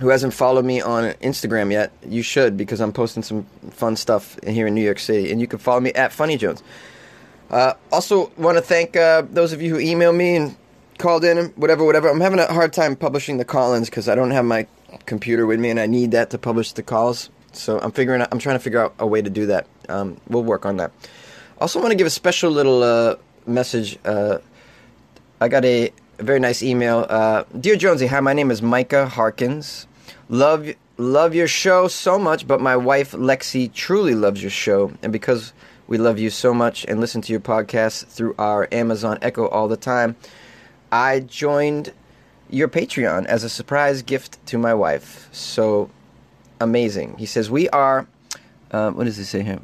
who 0.00 0.08
hasn't 0.08 0.32
followed 0.32 0.64
me 0.64 0.80
on 0.80 1.12
Instagram 1.14 1.72
yet, 1.72 1.92
you 2.06 2.22
should 2.22 2.56
because 2.56 2.80
I'm 2.80 2.92
posting 2.92 3.22
some 3.22 3.44
fun 3.70 3.96
stuff 3.96 4.38
here 4.46 4.66
in 4.66 4.74
New 4.74 4.84
York 4.84 4.98
City, 4.98 5.30
and 5.32 5.40
you 5.40 5.46
can 5.46 5.58
follow 5.58 5.80
me 5.80 5.92
at 5.92 6.12
Funny 6.12 6.36
Jones. 6.36 6.62
Uh, 7.50 7.74
also, 7.90 8.30
want 8.36 8.56
to 8.58 8.62
thank 8.62 8.96
uh, 8.96 9.22
those 9.30 9.52
of 9.52 9.60
you 9.60 9.74
who 9.74 9.80
emailed 9.80 10.16
me 10.16 10.36
and 10.36 10.56
called 10.98 11.24
in 11.24 11.38
and 11.38 11.56
whatever, 11.56 11.84
whatever. 11.84 12.08
I'm 12.08 12.20
having 12.20 12.38
a 12.38 12.52
hard 12.52 12.72
time 12.72 12.94
publishing 12.94 13.38
the 13.38 13.44
call-ins 13.44 13.88
because 13.88 14.08
I 14.08 14.14
don't 14.14 14.30
have 14.30 14.44
my 14.44 14.66
computer 15.06 15.46
with 15.46 15.58
me, 15.58 15.70
and 15.70 15.80
I 15.80 15.86
need 15.86 16.12
that 16.12 16.30
to 16.30 16.38
publish 16.38 16.72
the 16.72 16.82
calls. 16.82 17.30
So 17.52 17.80
I'm 17.80 17.90
figuring, 17.90 18.20
out, 18.20 18.28
I'm 18.30 18.38
trying 18.38 18.56
to 18.56 18.62
figure 18.62 18.80
out 18.80 18.94
a 18.98 19.06
way 19.06 19.22
to 19.22 19.30
do 19.30 19.46
that. 19.46 19.66
Um, 19.88 20.20
we'll 20.28 20.44
work 20.44 20.66
on 20.66 20.76
that. 20.76 20.92
Also, 21.60 21.80
want 21.80 21.90
to 21.90 21.96
give 21.96 22.06
a 22.06 22.10
special 22.10 22.52
little 22.52 22.84
uh, 22.84 23.16
message. 23.44 23.98
Uh, 24.04 24.38
I 25.40 25.48
got 25.48 25.64
a, 25.64 25.92
very 26.18 26.38
nice 26.40 26.62
email. 26.62 27.06
Uh, 27.08 27.44
Dear 27.60 27.76
Jonesy, 27.76 28.06
hi, 28.06 28.20
my 28.20 28.32
name 28.32 28.50
is 28.50 28.60
Micah 28.60 29.06
Harkins. 29.06 29.86
Love 30.28 30.68
love 30.96 31.34
your 31.34 31.46
show 31.46 31.86
so 31.86 32.18
much, 32.18 32.46
but 32.46 32.60
my 32.60 32.76
wife 32.76 33.12
Lexi 33.12 33.72
truly 33.72 34.14
loves 34.16 34.42
your 34.42 34.50
show, 34.50 34.92
and 35.02 35.12
because 35.12 35.52
we 35.86 35.96
love 35.96 36.18
you 36.18 36.30
so 36.30 36.52
much 36.52 36.84
and 36.86 37.00
listen 37.00 37.22
to 37.22 37.32
your 37.32 37.40
podcast 37.40 38.06
through 38.06 38.34
our 38.38 38.68
Amazon 38.72 39.18
Echo 39.22 39.46
all 39.48 39.68
the 39.68 39.76
time, 39.76 40.16
I 40.90 41.20
joined 41.20 41.92
your 42.50 42.68
Patreon 42.68 43.26
as 43.26 43.44
a 43.44 43.48
surprise 43.48 44.02
gift 44.02 44.44
to 44.46 44.58
my 44.58 44.74
wife. 44.74 45.28
So 45.32 45.90
amazing. 46.60 47.16
He 47.18 47.26
says, 47.26 47.50
We 47.50 47.68
are, 47.70 48.06
uh, 48.72 48.90
what 48.90 49.04
does 49.04 49.16
he 49.16 49.24
say 49.24 49.42
here? 49.42 49.60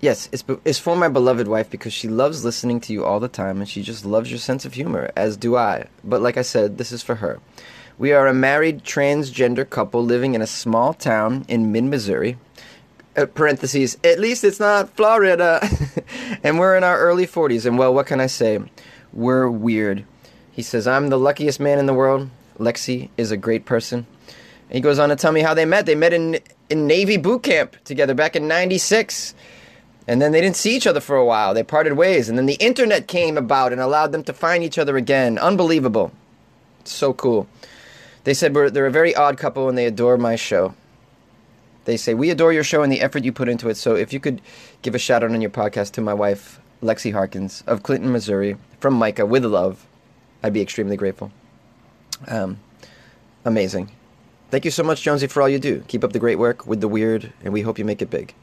Yes, 0.00 0.28
it's, 0.30 0.44
it's 0.64 0.78
for 0.78 0.94
my 0.94 1.08
beloved 1.08 1.48
wife 1.48 1.68
because 1.70 1.92
she 1.92 2.06
loves 2.06 2.44
listening 2.44 2.78
to 2.80 2.92
you 2.92 3.04
all 3.04 3.18
the 3.18 3.26
time 3.28 3.58
and 3.58 3.68
she 3.68 3.82
just 3.82 4.04
loves 4.04 4.30
your 4.30 4.38
sense 4.38 4.64
of 4.64 4.74
humor, 4.74 5.10
as 5.16 5.36
do 5.36 5.56
I. 5.56 5.88
But 6.04 6.20
like 6.22 6.36
I 6.36 6.42
said, 6.42 6.78
this 6.78 6.92
is 6.92 7.02
for 7.02 7.16
her. 7.16 7.40
We 7.98 8.12
are 8.12 8.28
a 8.28 8.34
married 8.34 8.84
transgender 8.84 9.68
couple 9.68 10.04
living 10.04 10.34
in 10.34 10.42
a 10.42 10.46
small 10.46 10.94
town 10.94 11.44
in 11.48 11.72
mid 11.72 11.84
Missouri. 11.84 12.38
Uh, 13.16 13.26
parentheses, 13.26 13.98
at 14.04 14.20
least 14.20 14.44
it's 14.44 14.60
not 14.60 14.94
Florida. 14.94 15.68
and 16.44 16.60
we're 16.60 16.76
in 16.76 16.84
our 16.84 17.00
early 17.00 17.26
40s. 17.26 17.66
And 17.66 17.76
well, 17.76 17.92
what 17.92 18.06
can 18.06 18.20
I 18.20 18.28
say? 18.28 18.60
We're 19.12 19.50
weird. 19.50 20.04
He 20.52 20.62
says, 20.62 20.86
I'm 20.86 21.08
the 21.08 21.18
luckiest 21.18 21.58
man 21.58 21.80
in 21.80 21.86
the 21.86 21.94
world. 21.94 22.30
Lexi 22.56 23.08
is 23.16 23.32
a 23.32 23.36
great 23.36 23.64
person. 23.64 24.06
And 24.68 24.74
he 24.76 24.80
goes 24.80 25.00
on 25.00 25.08
to 25.08 25.16
tell 25.16 25.32
me 25.32 25.40
how 25.40 25.54
they 25.54 25.64
met. 25.64 25.86
They 25.86 25.96
met 25.96 26.12
in, 26.12 26.38
in 26.70 26.86
Navy 26.86 27.16
boot 27.16 27.42
camp 27.42 27.76
together 27.82 28.14
back 28.14 28.36
in 28.36 28.46
96. 28.46 29.34
And 30.08 30.22
then 30.22 30.32
they 30.32 30.40
didn't 30.40 30.56
see 30.56 30.74
each 30.74 30.86
other 30.86 31.00
for 31.00 31.16
a 31.16 31.24
while. 31.24 31.52
They 31.52 31.62
parted 31.62 31.92
ways. 31.92 32.30
And 32.30 32.38
then 32.38 32.46
the 32.46 32.54
internet 32.54 33.06
came 33.06 33.36
about 33.36 33.72
and 33.72 33.80
allowed 33.80 34.10
them 34.10 34.24
to 34.24 34.32
find 34.32 34.64
each 34.64 34.78
other 34.78 34.96
again. 34.96 35.38
Unbelievable. 35.38 36.12
So 36.84 37.12
cool. 37.12 37.46
They 38.24 38.32
said 38.32 38.54
they're 38.54 38.86
a 38.86 38.90
very 38.90 39.14
odd 39.14 39.36
couple 39.36 39.68
and 39.68 39.76
they 39.76 39.84
adore 39.84 40.16
my 40.16 40.34
show. 40.34 40.74
They 41.84 41.98
say, 41.98 42.14
We 42.14 42.30
adore 42.30 42.54
your 42.54 42.64
show 42.64 42.82
and 42.82 42.90
the 42.90 43.02
effort 43.02 43.22
you 43.22 43.32
put 43.32 43.50
into 43.50 43.68
it. 43.68 43.76
So 43.76 43.94
if 43.96 44.12
you 44.12 44.18
could 44.18 44.40
give 44.80 44.94
a 44.94 44.98
shout 44.98 45.22
out 45.22 45.30
on 45.30 45.42
your 45.42 45.50
podcast 45.50 45.92
to 45.92 46.00
my 46.00 46.14
wife, 46.14 46.58
Lexi 46.82 47.12
Harkins 47.12 47.62
of 47.66 47.82
Clinton, 47.82 48.10
Missouri, 48.10 48.56
from 48.80 48.94
Micah 48.94 49.26
with 49.26 49.44
love, 49.44 49.86
I'd 50.42 50.54
be 50.54 50.62
extremely 50.62 50.96
grateful. 50.96 51.32
Um, 52.26 52.60
amazing. 53.44 53.90
Thank 54.50 54.64
you 54.64 54.70
so 54.70 54.82
much, 54.82 55.02
Jonesy, 55.02 55.26
for 55.26 55.42
all 55.42 55.48
you 55.48 55.58
do. 55.58 55.84
Keep 55.88 56.04
up 56.04 56.12
the 56.12 56.18
great 56.18 56.38
work 56.38 56.66
with 56.66 56.80
the 56.80 56.88
weird, 56.88 57.32
and 57.44 57.52
we 57.52 57.60
hope 57.60 57.78
you 57.78 57.84
make 57.84 58.00
it 58.00 58.08
big. 58.08 58.34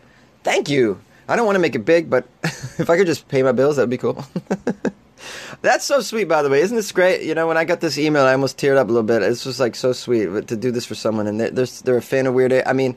Thank 0.44 0.70
you. 0.70 1.00
I 1.28 1.36
don't 1.36 1.46
want 1.46 1.56
to 1.56 1.60
make 1.60 1.76
it 1.76 1.86
big, 1.86 2.10
but 2.10 2.28
if 2.44 2.90
I 2.90 2.98
could 2.98 3.08
just 3.08 3.28
pay 3.28 3.44
my 3.44 3.52
bills, 3.52 3.76
that 3.78 3.84
would 3.84 3.90
be 3.90 3.98
cool. 3.98 4.26
That's 5.62 5.86
so 5.86 6.02
sweet, 6.02 6.26
by 6.26 6.44
the 6.44 6.50
way. 6.50 6.62
Isn't 6.62 6.76
this 6.76 6.92
great? 6.92 7.24
You 7.24 7.34
know, 7.34 7.48
when 7.48 7.58
I 7.58 7.66
got 7.66 7.82
this 7.82 7.98
email, 7.98 8.24
I 8.24 8.34
almost 8.34 8.58
teared 8.58 8.78
up 8.78 8.88
a 8.88 8.92
little 8.92 9.04
bit. 9.04 9.24
It's 9.24 9.44
just 9.44 9.60
like 9.60 9.76
so 9.76 9.94
sweet 9.94 10.48
to 10.48 10.56
do 10.56 10.72
this 10.72 10.86
for 10.86 10.96
someone, 10.96 11.28
and 11.28 11.40
they're, 11.40 11.66
they're 11.84 11.98
a 11.98 12.02
fan 12.02 12.28
of 12.28 12.34
Weird. 12.36 12.52
A- 12.52 12.70
I 12.70 12.74
mean, 12.74 12.96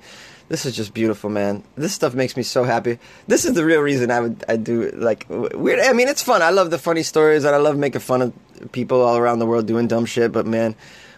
this 0.48 0.66
is 0.66 0.74
just 0.74 0.94
beautiful, 0.94 1.30
man. 1.30 1.62
This 1.76 1.92
stuff 1.94 2.14
makes 2.14 2.36
me 2.36 2.42
so 2.42 2.64
happy. 2.64 2.98
This 3.26 3.44
is 3.44 3.54
the 3.54 3.64
real 3.64 3.80
reason 3.80 4.10
I 4.10 4.20
would 4.20 4.44
I 4.48 4.56
do 4.56 4.90
like 4.92 5.26
weird. 5.28 5.80
I 5.80 5.92
mean, 5.92 6.08
it's 6.08 6.22
fun. 6.22 6.42
I 6.42 6.50
love 6.50 6.70
the 6.70 6.78
funny 6.78 7.02
stories, 7.02 7.44
and 7.44 7.54
I 7.54 7.58
love 7.58 7.76
making 7.76 8.00
fun 8.00 8.22
of 8.22 8.72
people 8.72 9.00
all 9.02 9.16
around 9.16 9.38
the 9.38 9.46
world 9.46 9.66
doing 9.66 9.88
dumb 9.88 10.06
shit. 10.06 10.32
But 10.32 10.46
man, 10.46 10.74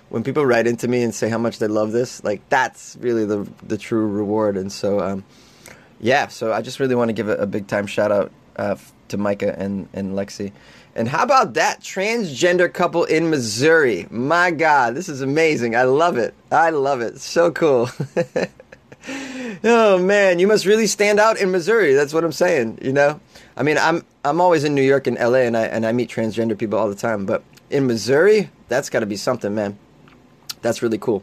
when 0.08 0.24
people 0.24 0.44
write 0.44 0.66
into 0.66 0.88
me 0.88 1.02
and 1.02 1.14
say 1.14 1.28
how 1.28 1.38
much 1.38 1.58
they 1.58 1.68
love 1.68 1.92
this, 1.92 2.22
like 2.24 2.46
that's 2.48 2.96
really 3.00 3.24
the 3.24 3.48
the 3.62 3.78
true 3.78 4.06
reward. 4.06 4.56
And 4.56 4.70
so, 4.72 5.00
um, 5.00 5.24
yeah. 6.00 6.28
So 6.28 6.52
I 6.52 6.62
just 6.62 6.80
really 6.80 6.94
want 6.94 7.08
to 7.08 7.12
give 7.12 7.28
a, 7.28 7.36
a 7.36 7.46
big 7.46 7.66
time 7.66 7.86
shout 7.86 8.10
out 8.10 8.32
uh, 8.56 8.76
to 9.08 9.16
Micah 9.16 9.58
and 9.58 9.88
and 9.92 10.14
Lexi. 10.14 10.52
And 10.94 11.08
how 11.08 11.22
about 11.22 11.54
that 11.54 11.80
transgender 11.80 12.72
couple 12.72 13.04
in 13.04 13.30
Missouri? 13.30 14.06
My 14.10 14.50
God, 14.50 14.94
this 14.94 15.08
is 15.08 15.20
amazing. 15.20 15.76
I 15.76 15.84
love 15.84 16.16
it. 16.16 16.34
I 16.50 16.70
love 16.70 17.00
it. 17.00 17.20
So 17.20 17.52
cool. 17.52 17.88
oh 19.64 19.98
man, 19.98 20.38
you 20.38 20.48
must 20.48 20.66
really 20.66 20.86
stand 20.86 21.20
out 21.20 21.38
in 21.38 21.50
Missouri. 21.50 21.94
That's 21.94 22.12
what 22.12 22.24
I'm 22.24 22.32
saying. 22.32 22.78
You 22.82 22.92
know, 22.92 23.20
I 23.56 23.62
mean, 23.62 23.78
I'm 23.78 24.04
I'm 24.24 24.40
always 24.40 24.64
in 24.64 24.74
New 24.74 24.82
York 24.82 25.06
and 25.06 25.16
L.A. 25.18 25.46
and 25.46 25.56
I 25.56 25.66
and 25.66 25.86
I 25.86 25.92
meet 25.92 26.10
transgender 26.10 26.58
people 26.58 26.78
all 26.78 26.88
the 26.88 26.94
time, 26.94 27.24
but 27.24 27.44
in 27.70 27.86
Missouri, 27.86 28.50
that's 28.68 28.90
got 28.90 29.00
to 29.00 29.06
be 29.06 29.16
something, 29.16 29.54
man. 29.54 29.78
That's 30.60 30.82
really 30.82 30.98
cool. 30.98 31.22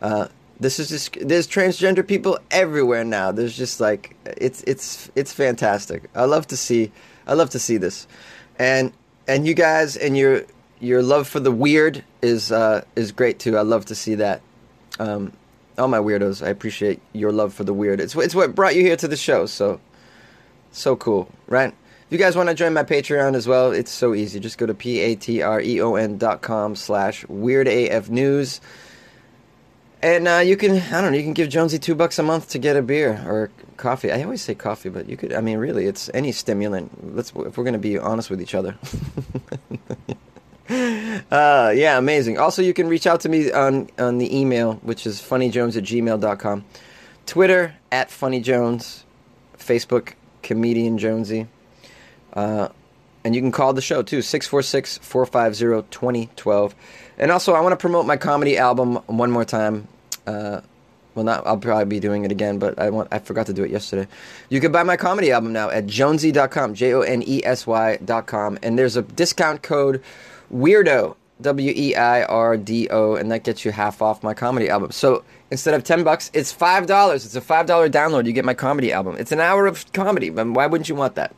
Uh, 0.00 0.28
this 0.60 0.78
is 0.78 0.90
just 0.90 1.16
there's 1.26 1.48
transgender 1.48 2.06
people 2.06 2.38
everywhere 2.50 3.04
now. 3.04 3.32
There's 3.32 3.56
just 3.56 3.80
like 3.80 4.14
it's 4.24 4.62
it's 4.64 5.10
it's 5.16 5.32
fantastic. 5.32 6.04
I 6.14 6.26
love 6.26 6.46
to 6.48 6.56
see 6.56 6.92
I 7.26 7.34
love 7.34 7.50
to 7.50 7.58
see 7.58 7.78
this, 7.78 8.06
and 8.58 8.92
and 9.26 9.46
you 9.46 9.54
guys 9.54 9.96
and 9.96 10.16
your 10.16 10.44
your 10.78 11.02
love 11.02 11.26
for 11.26 11.40
the 11.40 11.50
weird 11.50 12.04
is 12.22 12.52
uh, 12.52 12.84
is 12.94 13.10
great 13.10 13.38
too. 13.38 13.56
I 13.56 13.62
love 13.62 13.86
to 13.86 13.94
see 13.94 14.14
that. 14.16 14.42
Um, 14.98 15.32
all 15.78 15.88
my 15.88 15.98
weirdos, 15.98 16.44
I 16.44 16.50
appreciate 16.50 17.00
your 17.14 17.32
love 17.32 17.54
for 17.54 17.64
the 17.64 17.72
weird. 17.72 18.00
It's 18.00 18.14
it's 18.14 18.34
what 18.34 18.54
brought 18.54 18.76
you 18.76 18.82
here 18.82 18.96
to 18.96 19.08
the 19.08 19.16
show. 19.16 19.46
So 19.46 19.80
so 20.72 20.94
cool, 20.94 21.30
right? 21.46 21.72
If 22.06 22.12
you 22.12 22.18
guys 22.18 22.36
want 22.36 22.48
to 22.48 22.54
join 22.54 22.74
my 22.74 22.82
Patreon 22.82 23.34
as 23.34 23.46
well, 23.46 23.70
it's 23.70 23.90
so 23.90 24.14
easy. 24.14 24.40
Just 24.40 24.58
go 24.58 24.66
to 24.66 24.74
p 24.74 24.98
a 25.00 25.14
t 25.14 25.42
r 25.42 25.60
e 25.60 25.80
o 25.80 25.94
n 25.94 26.18
dot 26.18 26.42
com 26.42 26.74
slash 26.74 27.24
weird 27.28 27.68
af 27.68 28.10
news. 28.10 28.60
And 30.02 30.26
uh, 30.26 30.38
you 30.38 30.56
can, 30.56 30.72
I 30.76 31.02
don't 31.02 31.12
know, 31.12 31.18
you 31.18 31.22
can 31.22 31.34
give 31.34 31.48
Jonesy 31.50 31.78
two 31.78 31.94
bucks 31.94 32.18
a 32.18 32.22
month 32.22 32.48
to 32.50 32.58
get 32.58 32.76
a 32.76 32.82
beer 32.82 33.22
or 33.26 33.50
coffee. 33.76 34.10
I 34.10 34.22
always 34.22 34.40
say 34.40 34.54
coffee, 34.54 34.88
but 34.88 35.08
you 35.08 35.16
could, 35.16 35.32
I 35.32 35.40
mean, 35.40 35.58
really, 35.58 35.86
it's 35.86 36.08
any 36.14 36.32
stimulant. 36.32 37.14
Let's, 37.14 37.30
if 37.30 37.58
we're 37.58 37.64
going 37.64 37.74
to 37.74 37.78
be 37.78 37.98
honest 37.98 38.30
with 38.30 38.40
each 38.40 38.54
other. 38.54 38.78
uh, 41.30 41.72
yeah, 41.74 41.98
amazing. 41.98 42.38
Also, 42.38 42.62
you 42.62 42.72
can 42.72 42.88
reach 42.88 43.06
out 43.06 43.20
to 43.20 43.28
me 43.28 43.52
on, 43.52 43.90
on 43.98 44.16
the 44.16 44.34
email, 44.34 44.74
which 44.76 45.06
is 45.06 45.20
funnyjones 45.20 45.76
at 45.76 45.84
gmail.com. 45.84 46.64
Twitter, 47.26 47.74
at 47.92 48.08
funnyjones. 48.08 49.02
Facebook, 49.58 50.14
comedian 50.42 50.98
Jonesy. 50.98 51.46
Uh, 52.32 52.68
and 53.24 53.34
you 53.34 53.40
can 53.40 53.52
call 53.52 53.72
the 53.72 53.82
show 53.82 54.02
too, 54.02 54.22
646 54.22 54.98
450 54.98 55.88
2012. 55.90 56.74
And 57.20 57.30
also, 57.30 57.52
I 57.52 57.60
want 57.60 57.72
to 57.72 57.76
promote 57.76 58.06
my 58.06 58.16
comedy 58.16 58.56
album 58.56 58.94
one 59.06 59.30
more 59.30 59.44
time. 59.44 59.86
Uh, 60.26 60.62
well, 61.14 61.24
not. 61.24 61.46
I'll 61.46 61.58
probably 61.58 61.84
be 61.84 62.00
doing 62.00 62.24
it 62.24 62.32
again, 62.32 62.58
but 62.58 62.78
I 62.78 62.88
want. 62.88 63.08
I 63.12 63.18
forgot 63.18 63.44
to 63.46 63.52
do 63.52 63.62
it 63.62 63.70
yesterday. 63.70 64.08
You 64.48 64.58
can 64.58 64.72
buy 64.72 64.84
my 64.84 64.96
comedy 64.96 65.30
album 65.30 65.52
now 65.52 65.68
at 65.68 65.86
jonesy.com, 65.86 66.74
j 66.74 66.94
o 66.94 67.02
n 67.02 67.22
e 67.26 67.44
s 67.44 67.66
y.com, 67.66 68.58
and 68.62 68.78
there's 68.78 68.96
a 68.96 69.02
discount 69.02 69.62
code 69.62 70.02
weirdo 70.50 71.14
w 71.42 71.72
e 71.76 71.94
i 71.94 72.22
r 72.22 72.56
d 72.56 72.88
o, 72.90 73.16
and 73.16 73.30
that 73.30 73.44
gets 73.44 73.66
you 73.66 73.70
half 73.70 74.00
off 74.00 74.22
my 74.22 74.32
comedy 74.32 74.70
album. 74.70 74.90
So 74.90 75.22
instead 75.50 75.74
of 75.74 75.84
ten 75.84 76.02
bucks, 76.02 76.30
it's 76.32 76.52
five 76.52 76.86
dollars. 76.86 77.26
It's 77.26 77.36
a 77.36 77.42
five 77.42 77.66
dollar 77.66 77.90
download. 77.90 78.24
You 78.24 78.32
get 78.32 78.46
my 78.46 78.54
comedy 78.54 78.94
album. 78.94 79.16
It's 79.18 79.32
an 79.32 79.40
hour 79.40 79.66
of 79.66 79.92
comedy. 79.92 80.30
Why 80.30 80.66
wouldn't 80.66 80.88
you 80.88 80.94
want 80.94 81.16
that? 81.16 81.34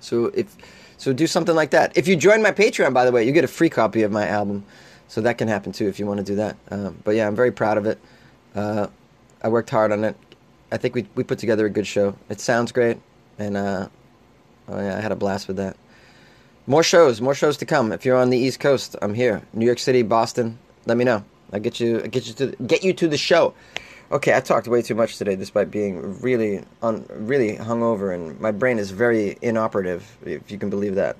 So 0.00 0.26
if 0.34 0.56
so, 0.96 1.12
do 1.12 1.28
something 1.28 1.54
like 1.54 1.70
that. 1.70 1.96
If 1.96 2.08
you 2.08 2.16
join 2.16 2.42
my 2.42 2.50
Patreon, 2.50 2.92
by 2.92 3.04
the 3.04 3.12
way, 3.12 3.24
you 3.24 3.30
get 3.30 3.44
a 3.44 3.48
free 3.48 3.70
copy 3.70 4.02
of 4.02 4.10
my 4.10 4.26
album. 4.26 4.64
So 5.08 5.22
that 5.22 5.38
can 5.38 5.48
happen 5.48 5.72
too 5.72 5.88
if 5.88 5.98
you 5.98 6.06
want 6.06 6.18
to 6.18 6.24
do 6.24 6.36
that. 6.36 6.56
Um, 6.70 6.98
but 7.02 7.12
yeah, 7.12 7.26
I'm 7.26 7.34
very 7.34 7.50
proud 7.50 7.78
of 7.78 7.86
it. 7.86 7.98
Uh, 8.54 8.86
I 9.42 9.48
worked 9.48 9.70
hard 9.70 9.92
on 9.92 10.04
it. 10.04 10.16
I 10.70 10.76
think 10.76 10.94
we 10.94 11.06
we 11.14 11.24
put 11.24 11.38
together 11.38 11.66
a 11.66 11.70
good 11.70 11.86
show. 11.86 12.16
It 12.28 12.40
sounds 12.40 12.72
great, 12.72 12.98
and 13.38 13.56
uh, 13.56 13.88
oh 14.68 14.78
yeah, 14.78 14.96
I 14.96 15.00
had 15.00 15.12
a 15.12 15.16
blast 15.16 15.48
with 15.48 15.56
that. 15.56 15.76
More 16.66 16.82
shows, 16.82 17.20
more 17.22 17.34
shows 17.34 17.56
to 17.58 17.66
come. 17.66 17.92
If 17.92 18.04
you're 18.04 18.18
on 18.18 18.28
the 18.28 18.36
East 18.36 18.60
Coast, 18.60 18.94
I'm 19.00 19.14
here. 19.14 19.40
New 19.54 19.64
York 19.64 19.78
City, 19.78 20.02
Boston. 20.02 20.58
Let 20.84 20.98
me 20.98 21.04
know. 21.04 21.24
I 21.52 21.58
get 21.58 21.80
you. 21.80 22.02
I 22.04 22.08
get 22.08 22.26
you 22.26 22.34
to 22.34 22.56
get 22.64 22.84
you 22.84 22.92
to 22.92 23.08
the 23.08 23.16
show. 23.16 23.54
Okay, 24.10 24.34
I 24.34 24.40
talked 24.40 24.68
way 24.68 24.80
too 24.80 24.94
much 24.94 25.18
today, 25.18 25.36
despite 25.36 25.70
being 25.70 26.20
really, 26.22 26.64
un, 26.82 27.04
really 27.10 27.56
hungover, 27.56 28.14
and 28.14 28.40
my 28.40 28.50
brain 28.50 28.78
is 28.78 28.90
very 28.90 29.36
inoperative, 29.42 30.16
if 30.24 30.50
you 30.50 30.58
can 30.58 30.70
believe 30.70 30.94
that. 30.94 31.16